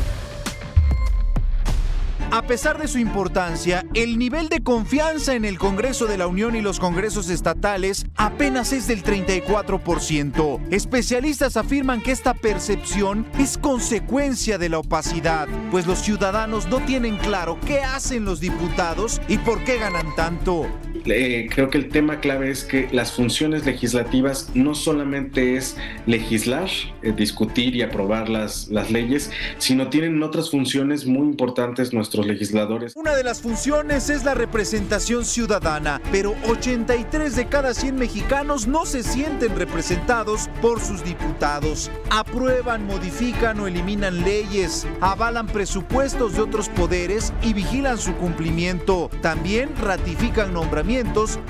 [2.33, 6.55] A pesar de su importancia, el nivel de confianza en el Congreso de la Unión
[6.55, 10.59] y los congresos estatales apenas es del 34%.
[10.71, 17.17] Especialistas afirman que esta percepción es consecuencia de la opacidad, pues los ciudadanos no tienen
[17.17, 20.65] claro qué hacen los diputados y por qué ganan tanto.
[21.05, 26.69] Eh, creo que el tema clave es que las funciones legislativas no solamente es legislar,
[27.01, 32.93] eh, discutir y aprobar las, las leyes, sino tienen otras funciones muy importantes nuestros legisladores.
[32.95, 38.85] Una de las funciones es la representación ciudadana, pero 83 de cada 100 mexicanos no
[38.85, 41.91] se sienten representados por sus diputados.
[42.11, 49.09] Aprueban, modifican o eliminan leyes, avalan presupuestos de otros poderes y vigilan su cumplimiento.
[49.21, 50.92] También ratifican nombramientos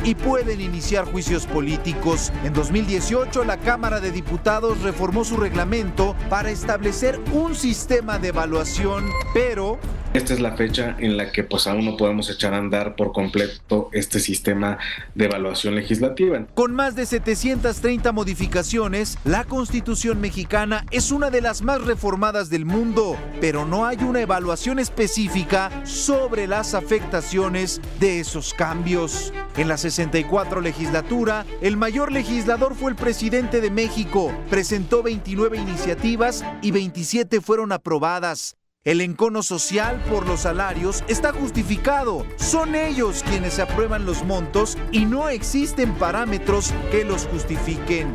[0.05, 2.31] y pueden iniciar juicios políticos.
[2.45, 9.03] En 2018, la Cámara de Diputados reformó su reglamento para establecer un sistema de evaluación,
[9.33, 9.79] pero
[10.13, 13.11] esta es la fecha en la que pues aún no podemos echar a andar por
[13.11, 14.77] completo este sistema
[15.15, 16.45] de evaluación legislativa.
[16.53, 22.65] Con más de 730 modificaciones, la Constitución mexicana es una de las más reformadas del
[22.65, 29.33] mundo, pero no hay una evaluación específica sobre las afectaciones de esos cambios.
[29.57, 34.31] En la 64 legislatura, el mayor legislador fue el presidente de México.
[34.49, 38.55] Presentó 29 iniciativas y 27 fueron aprobadas.
[38.85, 42.25] El encono social por los salarios está justificado.
[42.35, 48.13] Son ellos quienes aprueban los montos y no existen parámetros que los justifiquen.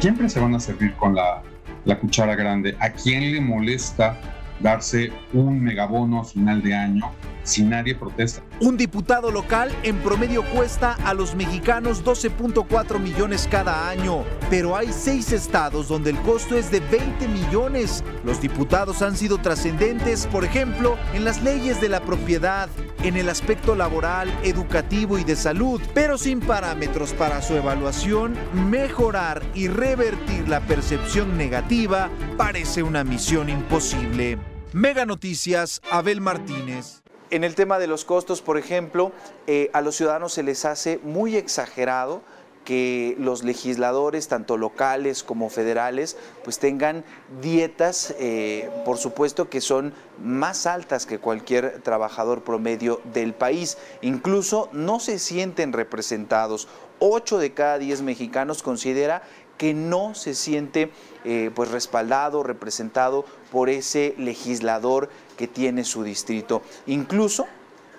[0.00, 1.42] Siempre se van a servir con la,
[1.86, 2.76] la cuchara grande.
[2.80, 4.20] ¿A quién le molesta
[4.60, 7.10] darse un megabono a final de año
[7.42, 8.42] si nadie protesta.
[8.60, 14.92] Un diputado local en promedio cuesta a los mexicanos 12.4 millones cada año, pero hay
[14.92, 18.04] seis estados donde el costo es de 20 millones.
[18.24, 22.68] Los diputados han sido trascendentes, por ejemplo, en las leyes de la propiedad,
[23.02, 28.36] en el aspecto laboral, educativo y de salud, pero sin parámetros para su evaluación,
[28.70, 34.38] mejorar y revertir la percepción negativa parece una misión imposible.
[34.72, 37.02] Mega Noticias, Abel Martínez.
[37.30, 39.12] En el tema de los costos, por ejemplo,
[39.46, 42.22] eh, a los ciudadanos se les hace muy exagerado
[42.64, 47.04] que los legisladores, tanto locales como federales, pues tengan
[47.42, 53.76] dietas, eh, por supuesto, que son más altas que cualquier trabajador promedio del país.
[54.00, 56.66] Incluso no se sienten representados.
[56.98, 59.22] Ocho de cada diez mexicanos considera
[59.58, 60.90] que no se siente
[61.24, 66.60] eh, pues respaldado, representado por ese legislador que tiene su distrito.
[66.86, 67.46] Incluso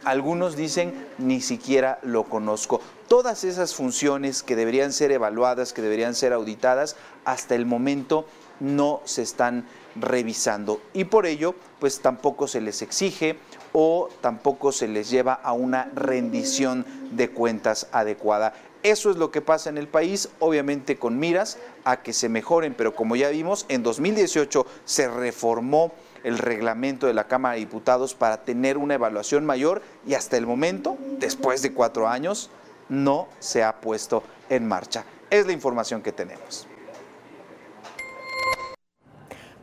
[0.03, 2.79] algunos dicen ni siquiera lo conozco
[3.09, 8.25] todas esas funciones que deberían ser evaluadas, que deberían ser auditadas, hasta el momento
[8.59, 9.65] no se están
[9.95, 13.37] revisando y por ello pues tampoco se les exige
[13.73, 18.53] o tampoco se les lleva a una rendición de cuentas adecuada.
[18.83, 22.75] Eso es lo que pasa en el país, obviamente con miras a que se mejoren,
[22.75, 25.91] pero como ya vimos, en 2018 se reformó
[26.23, 30.45] el reglamento de la Cámara de Diputados para tener una evaluación mayor y hasta el
[30.45, 32.49] momento, después de cuatro años,
[32.89, 35.03] no se ha puesto en marcha.
[35.29, 36.67] Es la información que tenemos.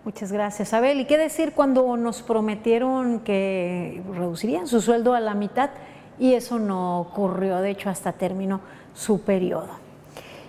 [0.04, 1.00] Muchas gracias, Abel.
[1.00, 5.70] ¿Y qué decir cuando nos prometieron que reducirían su sueldo a la mitad
[6.16, 7.60] y eso no ocurrió?
[7.60, 8.60] De hecho, hasta terminó
[8.94, 9.85] su periodo.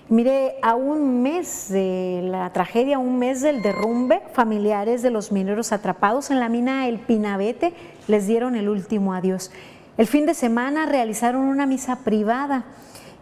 [0.10, 5.74] Mire, a un mes de la tragedia, un mes del derrumbe, familiares de los mineros
[5.74, 7.74] atrapados en la mina El Pinabete
[8.08, 9.52] les dieron el último adiós.
[9.98, 12.64] El fin de semana realizaron una misa privada.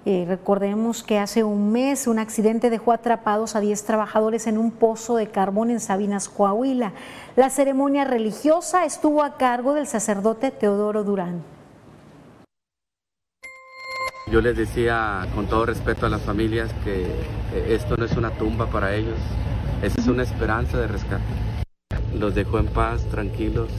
[0.06, 4.70] Eh, recordemos que hace un mes un accidente dejó atrapados a 10 trabajadores en un
[4.70, 6.94] pozo de carbón en Sabinas, Coahuila.
[7.36, 11.55] La ceremonia religiosa estuvo a cargo del sacerdote Teodoro Durán.
[14.32, 17.06] Yo les decía con todo respeto a las familias que
[17.70, 19.20] esto no es una tumba para ellos,
[19.84, 21.24] esa es una esperanza de rescate.
[22.18, 23.70] Los dejó en paz, tranquilos,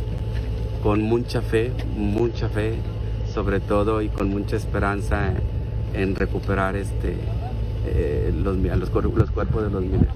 [0.85, 2.77] con mucha fe, mucha fe,
[3.35, 5.33] sobre todo y con mucha esperanza
[5.93, 7.17] en, recuperar este,
[7.87, 10.15] eh, los, los, los cuerpos de los mineros.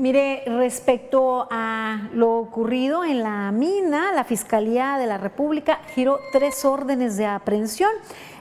[0.00, 6.64] Mire, respecto a lo ocurrido en la mina, la Fiscalía de la República giró tres
[6.64, 7.90] órdenes de aprehensión.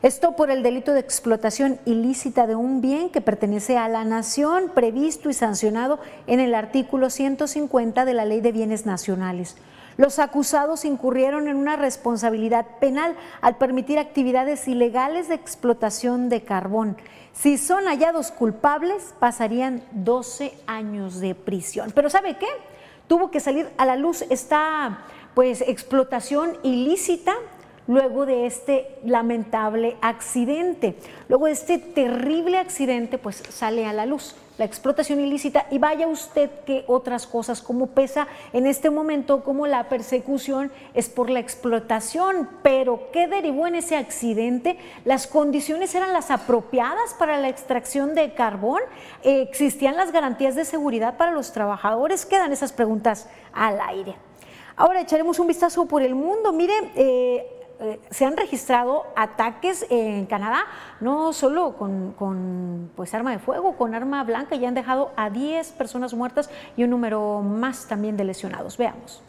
[0.01, 4.72] Esto por el delito de explotación ilícita de un bien que pertenece a la nación,
[4.74, 9.57] previsto y sancionado en el artículo 150 de la Ley de Bienes Nacionales.
[10.00, 16.95] Los acusados incurrieron en una responsabilidad penal al permitir actividades ilegales de explotación de carbón.
[17.34, 21.91] Si son hallados culpables, pasarían 12 años de prisión.
[21.93, 22.47] Pero ¿sabe qué?
[23.08, 25.00] Tuvo que salir a la luz esta
[25.34, 27.34] pues explotación ilícita
[27.86, 30.95] luego de este lamentable accidente.
[31.28, 36.05] Luego de este terrible accidente, pues sale a la luz la explotación ilícita y vaya
[36.05, 41.39] usted que otras cosas, como pesa en este momento, como la persecución es por la
[41.39, 44.78] explotación, pero ¿qué derivó en ese accidente?
[45.05, 48.82] ¿Las condiciones eran las apropiadas para la extracción de carbón?
[49.24, 52.26] ¿Existían las garantías de seguridad para los trabajadores?
[52.26, 54.18] Quedan esas preguntas al aire.
[54.76, 56.51] Ahora echaremos un vistazo por el mundo.
[56.51, 60.66] Mire, eh, eh, se han registrado ataques en Canadá,
[61.00, 65.72] no solo con, pues, arma de fuego, con arma blanca, y han dejado a 10
[65.72, 68.78] personas muertas y un número más también de lesionados.
[68.78, 69.24] Veamos.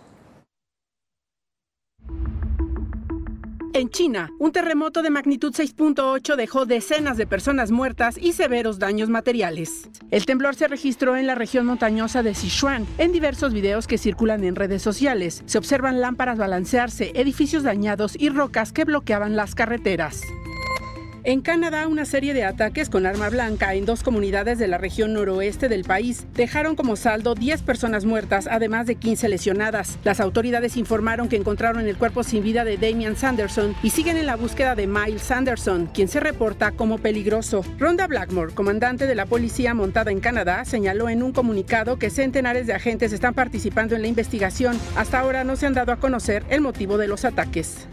[3.73, 9.09] En China, un terremoto de magnitud 6.8 dejó decenas de personas muertas y severos daños
[9.09, 9.89] materiales.
[10.11, 12.85] El temblor se registró en la región montañosa de Sichuan.
[12.99, 18.29] En diversos videos que circulan en redes sociales, se observan lámparas balancearse, edificios dañados y
[18.29, 20.21] rocas que bloqueaban las carreteras.
[21.31, 25.13] En Canadá, una serie de ataques con arma blanca en dos comunidades de la región
[25.13, 30.01] noroeste del país dejaron como saldo 10 personas muertas, además de 15 lesionadas.
[30.03, 34.27] Las autoridades informaron que encontraron el cuerpo sin vida de Damian Sanderson y siguen en
[34.27, 37.65] la búsqueda de Miles Sanderson, quien se reporta como peligroso.
[37.79, 42.67] Ronda Blackmore, comandante de la policía montada en Canadá, señaló en un comunicado que centenares
[42.67, 44.77] de agentes están participando en la investigación.
[44.97, 47.87] Hasta ahora no se han dado a conocer el motivo de los ataques.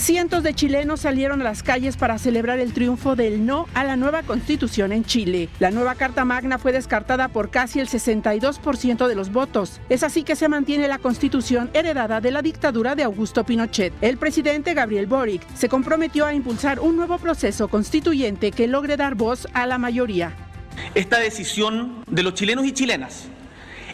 [0.00, 3.96] Cientos de chilenos salieron a las calles para celebrar el triunfo del no a la
[3.96, 5.50] nueva constitución en Chile.
[5.58, 9.78] La nueva Carta Magna fue descartada por casi el 62% de los votos.
[9.90, 13.92] Es así que se mantiene la constitución heredada de la dictadura de Augusto Pinochet.
[14.00, 19.16] El presidente Gabriel Boric se comprometió a impulsar un nuevo proceso constituyente que logre dar
[19.16, 20.32] voz a la mayoría.
[20.94, 23.26] Esta decisión de los chilenos y chilenas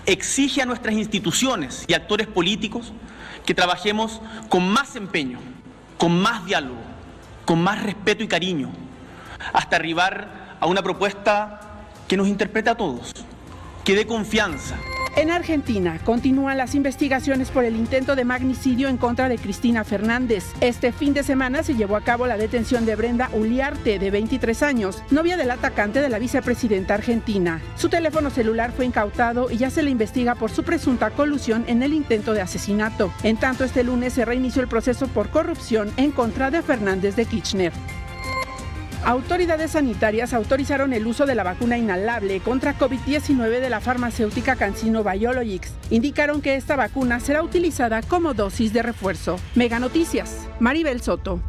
[0.07, 2.93] exige a nuestras instituciones y actores políticos
[3.45, 5.41] que trabajemos con más empeño
[5.99, 6.81] con más diálogo,
[7.45, 8.71] con más respeto y cariño,
[9.53, 11.61] hasta arribar a una propuesta
[12.09, 13.13] que nos interprete a todos,
[13.85, 14.77] que dé confianza.
[15.15, 20.53] En Argentina continúan las investigaciones por el intento de magnicidio en contra de Cristina Fernández.
[20.61, 24.63] Este fin de semana se llevó a cabo la detención de Brenda Uliarte, de 23
[24.63, 27.63] años, novia del atacante de la vicepresidenta argentina.
[27.77, 31.83] Su teléfono celular fue incautado y ya se le investiga por su presunta colusión en
[31.83, 33.13] el intento de asesinato.
[33.23, 37.25] En tanto, este lunes se reinició el proceso por corrupción en contra de Fernández de
[37.27, 37.73] Kirchner.
[39.07, 45.05] Autoridades sanitarias autorizaron el uso de la vacuna inhalable contra COVID-19 de la farmacéutica CanSino
[45.05, 45.73] Biologics.
[45.91, 49.39] Indicaron que esta vacuna será utilizada como dosis de refuerzo.
[49.55, 51.41] Mega Noticias, Maribel Soto.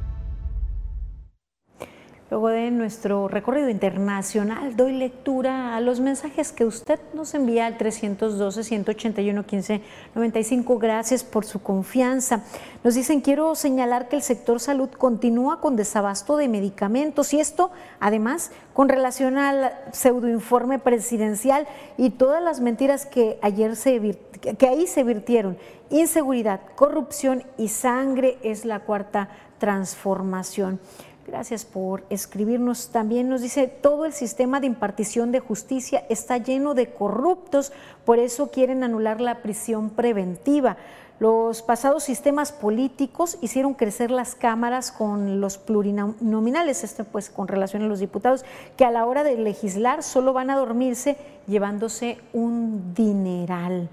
[2.29, 7.77] Luego de nuestro recorrido internacional, doy lectura a los mensajes que usted nos envía al
[7.77, 10.77] 312-181-1595.
[10.77, 12.43] Gracias por su confianza.
[12.83, 17.71] Nos dicen, quiero señalar que el sector salud continúa con desabasto de medicamentos y esto,
[18.01, 21.65] además, con relación al pseudoinforme presidencial
[21.95, 24.19] y todas las mentiras que ayer se
[24.59, 25.57] que ahí se virtieron.
[25.89, 30.79] Inseguridad, corrupción y sangre es la cuarta transformación.
[31.27, 32.87] Gracias por escribirnos.
[32.87, 37.73] También nos dice, todo el sistema de impartición de justicia está lleno de corruptos,
[38.05, 40.77] por eso quieren anular la prisión preventiva.
[41.19, 47.81] Los pasados sistemas políticos hicieron crecer las cámaras con los plurinominales, esto pues con relación
[47.81, 48.45] a los diputados,
[48.77, 53.89] que a la hora de legislar solo van a dormirse llevándose un dineral.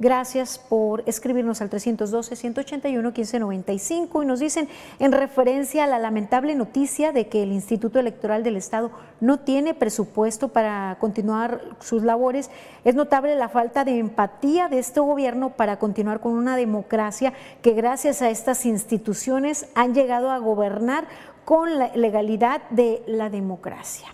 [0.00, 4.68] Gracias por escribirnos al 312-181-1595 y nos dicen
[4.98, 8.90] en referencia a la lamentable noticia de que el Instituto Electoral del Estado
[9.20, 12.50] no tiene presupuesto para continuar sus labores,
[12.84, 17.32] es notable la falta de empatía de este gobierno para continuar con una democracia
[17.62, 21.06] que gracias a estas instituciones han llegado a gobernar
[21.44, 24.08] con la legalidad de la democracia.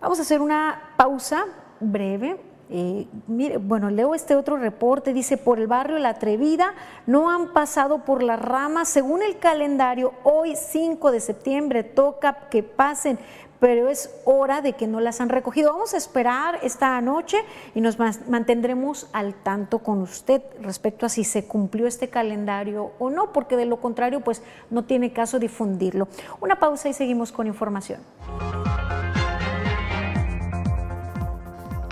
[0.00, 1.44] Vamos a hacer una pausa
[1.80, 2.36] breve
[2.68, 6.74] eh, mire, bueno, leo este otro reporte, dice, por el barrio La Atrevida
[7.06, 12.64] no han pasado por las ramas, según el calendario, hoy 5 de septiembre toca que
[12.64, 13.18] pasen,
[13.60, 15.72] pero es hora de que no las han recogido.
[15.72, 17.38] Vamos a esperar esta noche
[17.74, 23.10] y nos mantendremos al tanto con usted respecto a si se cumplió este calendario o
[23.10, 26.08] no, porque de lo contrario, pues no tiene caso difundirlo.
[26.40, 28.00] Una pausa y seguimos con información.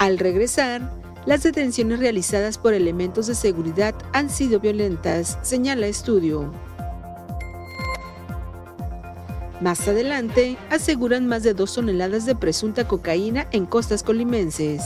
[0.04, 0.82] Al regresar,
[1.24, 6.52] las detenciones realizadas por elementos de seguridad han sido violentas, señala estudio.
[9.62, 14.82] Más adelante, aseguran más de dos toneladas de presunta cocaína en costas colimenses.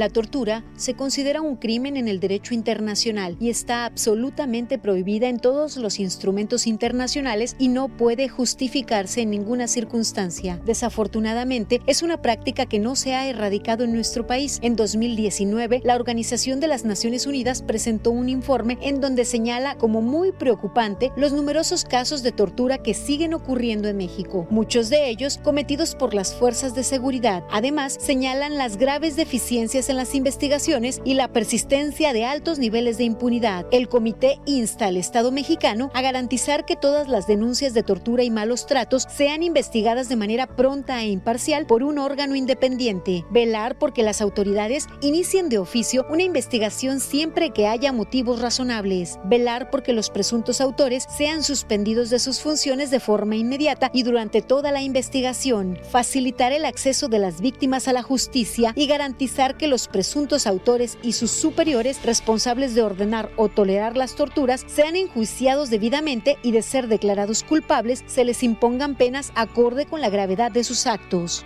[0.00, 5.38] La tortura se considera un crimen en el derecho internacional y está absolutamente prohibida en
[5.38, 10.58] todos los instrumentos internacionales y no puede justificarse en ninguna circunstancia.
[10.64, 14.58] Desafortunadamente, es una práctica que no se ha erradicado en nuestro país.
[14.62, 20.00] En 2019, la Organización de las Naciones Unidas presentó un informe en donde señala como
[20.00, 25.36] muy preocupante los numerosos casos de tortura que siguen ocurriendo en México, muchos de ellos
[25.36, 27.44] cometidos por las fuerzas de seguridad.
[27.50, 33.04] Además, señalan las graves deficiencias en las investigaciones y la persistencia de altos niveles de
[33.04, 33.66] impunidad.
[33.70, 38.30] El comité insta al Estado mexicano a garantizar que todas las denuncias de tortura y
[38.30, 43.24] malos tratos sean investigadas de manera pronta e imparcial por un órgano independiente.
[43.30, 49.18] Velar porque las autoridades inicien de oficio una investigación siempre que haya motivos razonables.
[49.24, 54.42] Velar porque los presuntos autores sean suspendidos de sus funciones de forma inmediata y durante
[54.42, 55.78] toda la investigación.
[55.90, 60.98] Facilitar el acceso de las víctimas a la justicia y garantizar que los presuntos autores
[61.02, 66.62] y sus superiores responsables de ordenar o tolerar las torturas sean enjuiciados debidamente y de
[66.62, 71.44] ser declarados culpables se les impongan penas acorde con la gravedad de sus actos.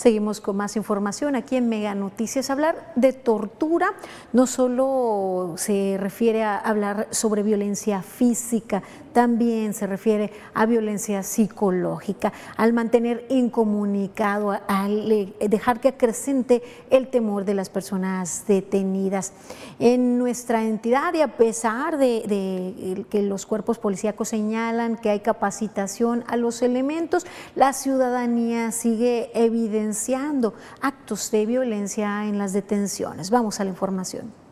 [0.00, 2.48] Seguimos con más información aquí en Mega Noticias.
[2.48, 3.92] Hablar de tortura
[4.32, 8.82] no solo se refiere a hablar sobre violencia física,
[9.12, 17.08] también se refiere a violencia psicológica, al mantener incomunicado, al eh, dejar que acrecente el
[17.08, 19.32] temor de las personas detenidas.
[19.78, 26.24] En nuestra entidad, y a pesar de, que los cuerpos policíacos señalan que hay capacitación
[26.26, 33.30] a los elementos, la ciudadanía sigue evidenciando actos de violencia en las detenciones.
[33.30, 34.49] Vamos a la información.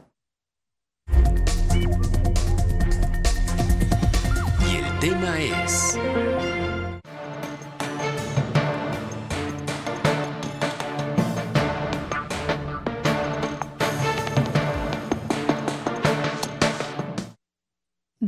[5.28, 6.27] Tema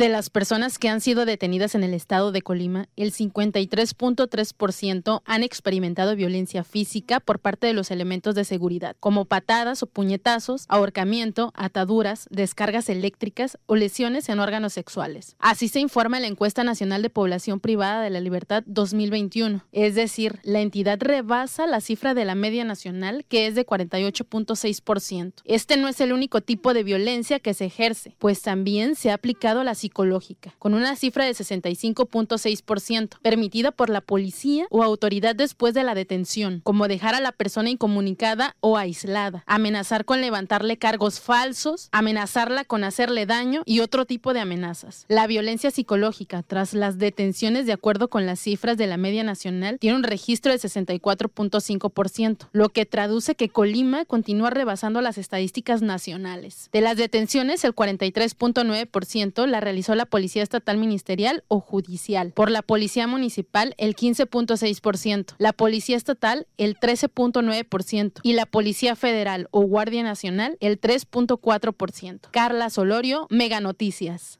[0.01, 5.42] De las personas que han sido detenidas en el estado de Colima, el 53.3% han
[5.42, 11.53] experimentado violencia física por parte de los elementos de seguridad, como patadas o puñetazos, ahorcamiento,
[11.55, 15.36] ataduras, descargas eléctricas o lesiones en órganos sexuales.
[15.38, 19.66] Así se informa en la encuesta nacional de población privada de la libertad 2021.
[19.70, 25.42] Es decir, la entidad rebasa la cifra de la media nacional, que es de 48.6%.
[25.44, 29.14] Este no es el único tipo de violencia que se ejerce, pues también se ha
[29.16, 35.74] aplicado la psicológica, con una cifra de 65.6%, permitida por la policía o autoridad después
[35.74, 41.20] de la detención, como dejar a la persona incomunicada o aislada, amenazar con levantarle cargos
[41.20, 45.07] falsos, amenazarla con hacerle daño y otro tipo de amenazas.
[45.09, 49.78] La violencia psicológica, tras las detenciones de acuerdo con las cifras de la media nacional,
[49.80, 56.68] tiene un registro de 64.5%, lo que traduce que Colima continúa rebasando las estadísticas nacionales.
[56.72, 62.32] De las detenciones, el 43.9% la realizó la Policía Estatal Ministerial o Judicial.
[62.32, 65.34] Por la Policía Municipal, el 15.6%.
[65.38, 68.20] La Policía Estatal, el 13.9%.
[68.22, 72.28] Y la Policía Federal o Guardia Nacional, el 3.4%.
[72.30, 74.38] Carla Solorio, Mega Noticias.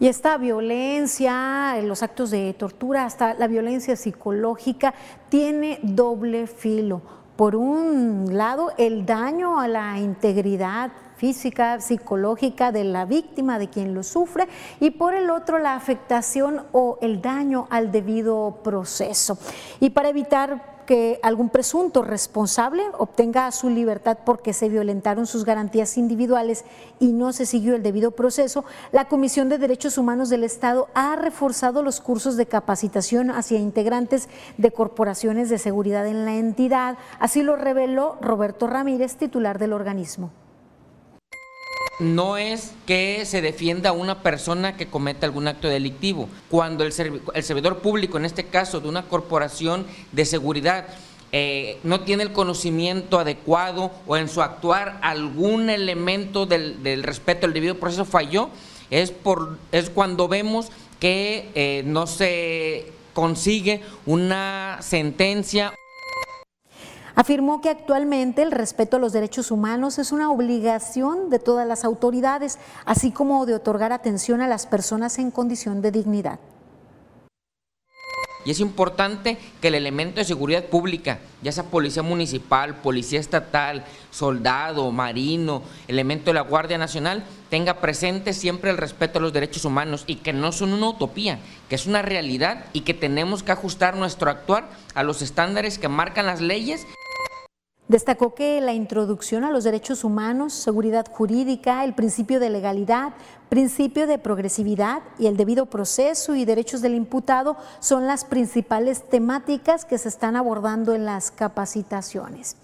[0.00, 4.94] Y esta violencia, los actos de tortura, hasta la violencia psicológica,
[5.28, 7.02] tiene doble filo.
[7.36, 13.94] Por un lado, el daño a la integridad física, psicológica de la víctima, de quien
[13.94, 14.48] lo sufre,
[14.80, 19.38] y por el otro la afectación o el daño al debido proceso.
[19.80, 25.98] Y para evitar que algún presunto responsable obtenga su libertad porque se violentaron sus garantías
[25.98, 26.64] individuales
[27.00, 31.16] y no se siguió el debido proceso, la Comisión de Derechos Humanos del Estado ha
[31.16, 36.96] reforzado los cursos de capacitación hacia integrantes de corporaciones de seguridad en la entidad.
[37.18, 40.30] Así lo reveló Roberto Ramírez, titular del organismo
[41.98, 46.28] no es que se defienda a una persona que cometa algún acto delictivo.
[46.50, 50.86] Cuando el, servidor público, en este caso de una corporación de seguridad,
[51.32, 57.52] eh, no tiene el conocimiento adecuado o en su actuar algún elemento del, respeto al
[57.52, 58.50] debido proceso falló,
[58.90, 60.68] es, por, es cuando vemos
[61.00, 65.72] que eh, no se consigue una sentencia.
[67.16, 71.82] Afirmó que actualmente el respeto a los derechos humanos es una obligación de todas las
[71.82, 76.38] autoridades, así como de otorgar atención a las personas en condición de dignidad.
[78.44, 83.84] Y es importante que el elemento de seguridad pública, ya sea policía municipal, policía estatal,
[84.12, 89.64] soldado, marino, elemento de la Guardia Nacional, tenga presente siempre el respeto a los derechos
[89.64, 93.50] humanos y que no son una utopía, que es una realidad y que tenemos que
[93.50, 96.86] ajustar nuestro actuar a los estándares que marcan las leyes.
[97.88, 103.12] Destacó que la introducción a los derechos humanos, seguridad jurídica, el principio de legalidad,
[103.48, 109.84] principio de progresividad y el debido proceso y derechos del imputado son las principales temáticas
[109.84, 112.56] que se están abordando en las capacitaciones.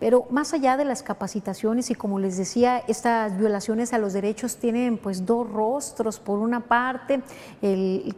[0.00, 4.56] Pero más allá de las capacitaciones y como les decía, estas violaciones a los derechos
[4.56, 6.20] tienen pues dos rostros.
[6.20, 7.20] Por una parte,
[7.62, 8.14] el,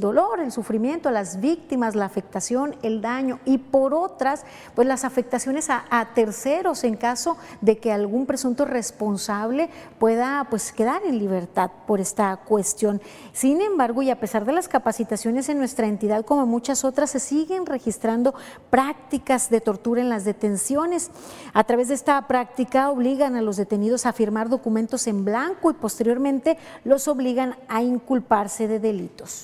[0.00, 4.44] dolor, el sufrimiento las víctimas, la afectación, el daño y por otras,
[4.74, 11.02] pues las afectaciones a, terceros en caso de que algún presunto responsable pueda pues quedar
[11.04, 13.00] en libertad por esta cuestión.
[13.32, 17.20] Sin embargo, y a pesar de las capacitaciones en nuestra entidad, como muchas otras, se
[17.20, 18.34] siguen registrando
[18.70, 21.10] prácticas de tortura en las detenciones
[21.52, 25.74] a través de esta práctica obligan a los detenidos a firmar documentos en blanco y
[25.74, 29.41] posteriormente los obligan a inculparse de delitos.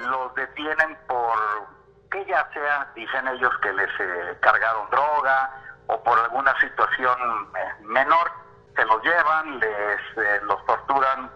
[0.00, 1.36] Los detienen por
[2.10, 5.50] que ya sea, dicen ellos, que les eh, cargaron droga
[5.88, 7.18] o por alguna situación
[7.56, 8.30] eh, menor,
[8.74, 11.30] se los llevan, les eh, los torturan,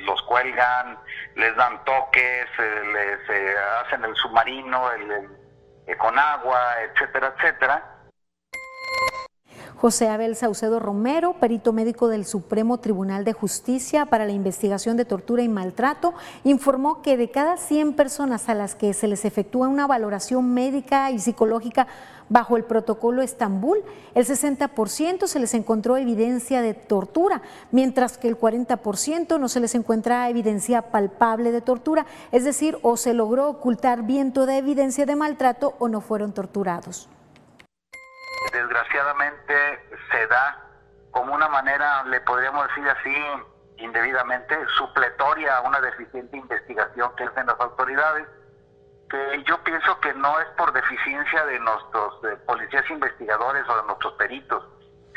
[0.00, 0.98] los cuelgan,
[1.36, 3.20] les dan toques, les
[3.86, 5.28] hacen el submarino, el
[5.86, 7.82] eh, con agua, etcétera, etcétera.
[9.84, 15.04] José Abel Saucedo Romero, perito médico del Supremo Tribunal de Justicia para la investigación de
[15.04, 19.68] tortura y maltrato, informó que de cada 100 personas a las que se les efectúa
[19.68, 21.86] una valoración médica y psicológica
[22.30, 23.82] bajo el protocolo Estambul,
[24.14, 29.74] el 60% se les encontró evidencia de tortura, mientras que el 40% no se les
[29.74, 35.14] encuentra evidencia palpable de tortura, es decir, o se logró ocultar bien toda evidencia de
[35.14, 37.10] maltrato o no fueron torturados
[38.52, 40.60] desgraciadamente se da
[41.10, 43.16] como una manera, le podríamos decir así,
[43.76, 48.26] indebidamente, supletoria a una deficiente investigación que hacen las autoridades,
[49.08, 52.14] que yo pienso que no es por deficiencia de nuestros
[52.46, 54.64] policías investigadores o de nuestros peritos,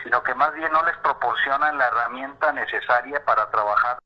[0.03, 3.97] sino que más bien no les proporcionan la herramienta necesaria para trabajar.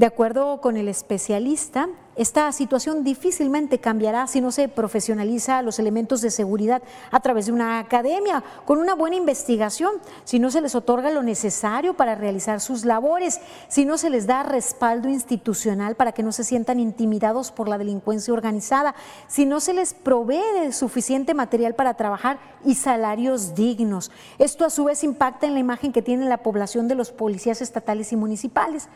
[0.00, 6.22] De acuerdo con el especialista, esta situación difícilmente cambiará si no se profesionaliza los elementos
[6.22, 9.92] de seguridad a través de una academia, con una buena investigación,
[10.24, 14.26] si no se les otorga lo necesario para realizar sus labores, si no se les
[14.26, 18.94] da respaldo institucional para que no se sientan intimidados por la delincuencia organizada,
[19.28, 24.10] si no se les provee de suficiente material para trabajar y salarios dignos.
[24.38, 27.60] Esto a su vez impacta en la imagen que tiene la población de los policías
[27.60, 28.88] estatales y municipales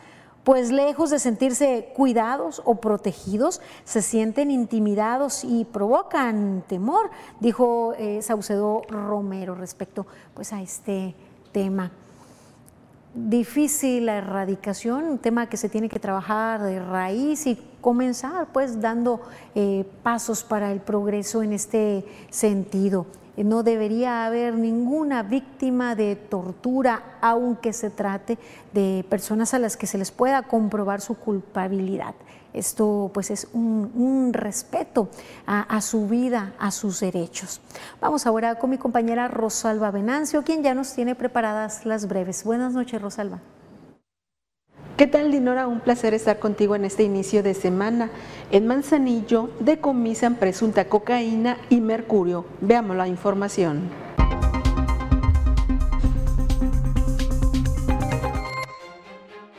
[0.45, 8.21] pues lejos de sentirse cuidados o protegidos, se sienten intimidados y provocan temor, dijo eh,
[8.21, 11.15] Saucedo Romero respecto pues, a este
[11.51, 11.91] tema.
[13.15, 18.79] Difícil la erradicación, un tema que se tiene que trabajar de raíz y comenzar pues
[18.79, 19.21] dando
[19.55, 23.07] eh, pasos para el progreso en este sentido.
[23.37, 28.37] No debería haber ninguna víctima de tortura, aunque se trate
[28.73, 32.15] de personas a las que se les pueda comprobar su culpabilidad.
[32.53, 35.09] Esto pues es un, respeto
[35.45, 37.59] a, a, su vida, a sus derechos.
[37.99, 42.45] Vamos ahora con mi compañera Rosalba Venancio, quien ya nos tiene preparadas las breves.
[42.45, 43.41] Buenas noches, Rosalba.
[44.97, 45.67] ¿Qué tal, Dinora?
[45.67, 48.11] Un placer estar contigo en este inicio de semana.
[48.49, 52.45] En Manzanillo decomisan presunta cocaína y mercurio.
[52.61, 54.04] Veamos la información.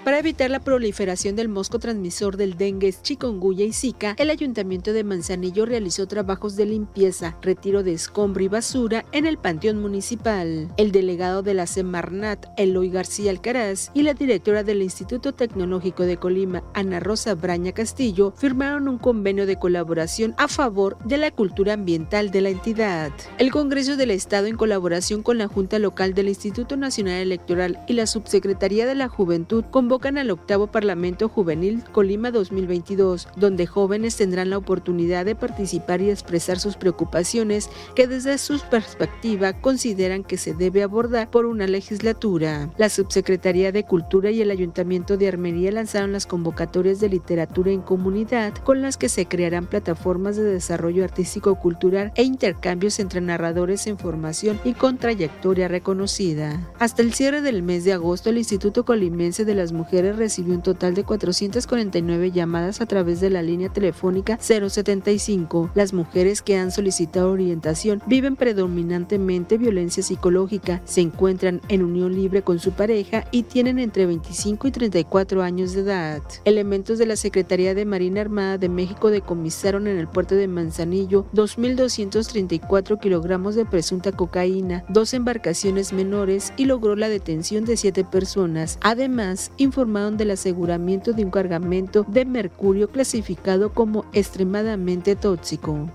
[0.07, 5.03] Para evitar la proliferación del mosco transmisor del dengue, chikungunya y zika, el Ayuntamiento de
[5.03, 10.73] Manzanillo realizó trabajos de limpieza, retiro de escombro y basura en el panteón municipal.
[10.77, 16.19] El delegado de la Semarnat, Eloy García Alcaraz, y la directora del Instituto Tecnológico de
[16.19, 21.73] Colima, Ana Rosa Braña Castillo, firmaron un convenio de colaboración a favor de la cultura
[21.73, 23.11] ambiental de la entidad.
[23.39, 27.95] El Congreso del Estado, en colaboración con la Junta Local del Instituto Nacional Electoral y
[27.95, 34.15] la Subsecretaría de la Juventud, convocó convocan al octavo Parlamento Juvenil Colima 2022, donde jóvenes
[34.15, 40.37] tendrán la oportunidad de participar y expresar sus preocupaciones que desde su perspectiva consideran que
[40.37, 42.71] se debe abordar por una legislatura.
[42.77, 47.81] La Subsecretaría de Cultura y el Ayuntamiento de Armería lanzaron las convocatorias de literatura en
[47.81, 53.97] comunidad con las que se crearán plataformas de desarrollo artístico-cultural e intercambios entre narradores en
[53.97, 56.61] formación y con trayectoria reconocida.
[56.79, 60.63] Hasta el cierre del mes de agosto, el Instituto Colimense de las Mujeres recibió un
[60.63, 65.71] total de 449 llamadas a través de la línea telefónica 075.
[65.75, 72.43] Las mujeres que han solicitado orientación viven predominantemente violencia psicológica, se encuentran en unión libre
[72.43, 76.23] con su pareja y tienen entre 25 y 34 años de edad.
[76.45, 81.27] Elementos de la Secretaría de Marina Armada de México decomisaron en el puerto de Manzanillo
[81.35, 88.79] 2.234 kilogramos de presunta cocaína, dos embarcaciones menores y logró la detención de siete personas.
[88.83, 95.91] Además, informaron del aseguramiento de un cargamento de mercurio clasificado como extremadamente tóxico.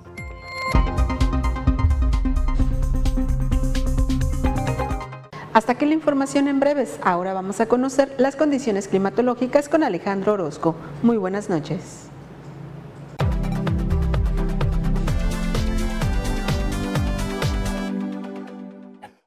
[5.51, 6.99] Hasta aquí la información en breves.
[7.01, 10.75] Ahora vamos a conocer las condiciones climatológicas con Alejandro Orozco.
[11.01, 12.11] Muy buenas noches.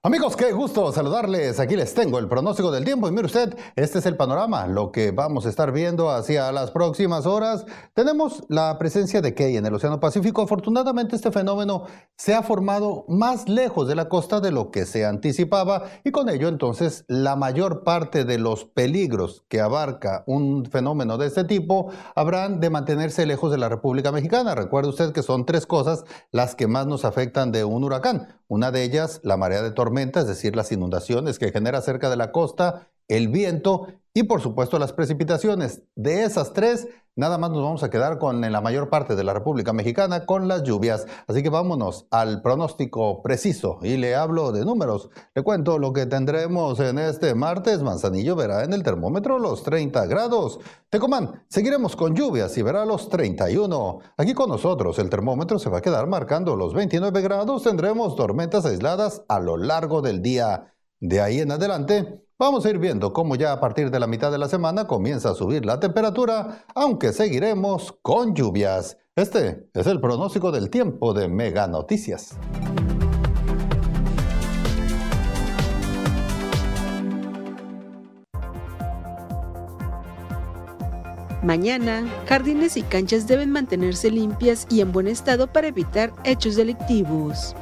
[0.07, 1.59] Amigos, qué gusto saludarles.
[1.59, 4.93] Aquí les tengo el pronóstico del tiempo y mire usted, este es el panorama, lo
[4.93, 7.65] que vamos a estar viendo hacia las próximas horas.
[7.95, 10.43] Tenemos la presencia de Key en el Océano Pacífico.
[10.43, 11.87] Afortunadamente este fenómeno
[12.19, 16.29] se ha formado más lejos de la costa de lo que se anticipaba y con
[16.29, 21.91] ello entonces la mayor parte de los peligros que abarca un fenómeno de este tipo
[22.15, 24.55] habrán de mantenerse lejos de la República Mexicana.
[24.55, 28.29] Recuerde usted que son tres cosas las que más nos afectan de un huracán.
[28.47, 29.71] Una de ellas, la marea de
[30.21, 34.79] es decir, las inundaciones que genera cerca de la costa, el viento y por supuesto
[34.79, 35.83] las precipitaciones.
[35.97, 36.87] De esas tres,
[37.17, 40.25] nada más nos vamos a quedar con en la mayor parte de la República Mexicana
[40.25, 41.07] con las lluvias.
[41.27, 45.11] Así que vámonos al pronóstico preciso y le hablo de números.
[45.35, 47.83] Le cuento lo que tendremos en este martes.
[47.83, 50.61] Manzanillo verá en el termómetro los 30 grados.
[50.91, 53.99] Tecomán, seguiremos con lluvias y verá los 31.
[54.17, 57.65] Aquí con nosotros el termómetro se va a quedar marcando los 29 grados.
[57.65, 60.71] Tendremos tormentas aisladas a lo largo del día.
[61.01, 64.33] De ahí en adelante, Vamos a ir viendo cómo ya a partir de la mitad
[64.33, 68.99] de la semana comienza a subir la temperatura, aunque seguiremos con lluvias.
[69.15, 72.37] Este es el pronóstico del tiempo de Mega Noticias.
[81.45, 87.55] Mañana, jardines y canchas deben mantenerse limpias y en buen estado para evitar hechos delictivos.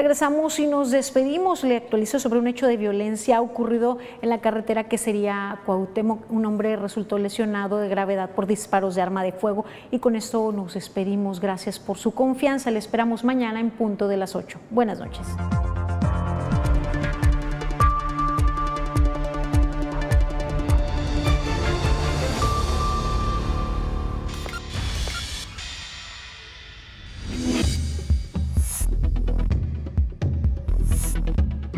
[0.00, 1.62] Regresamos y nos despedimos.
[1.62, 6.30] Le actualizo sobre un hecho de violencia ocurrido en la carretera que sería Cuauhtémoc.
[6.30, 10.52] Un hombre resultó lesionado de gravedad por disparos de arma de fuego y con esto
[10.52, 11.38] nos despedimos.
[11.38, 12.70] Gracias por su confianza.
[12.70, 14.58] Le esperamos mañana en punto de las 8.
[14.70, 15.26] Buenas noches.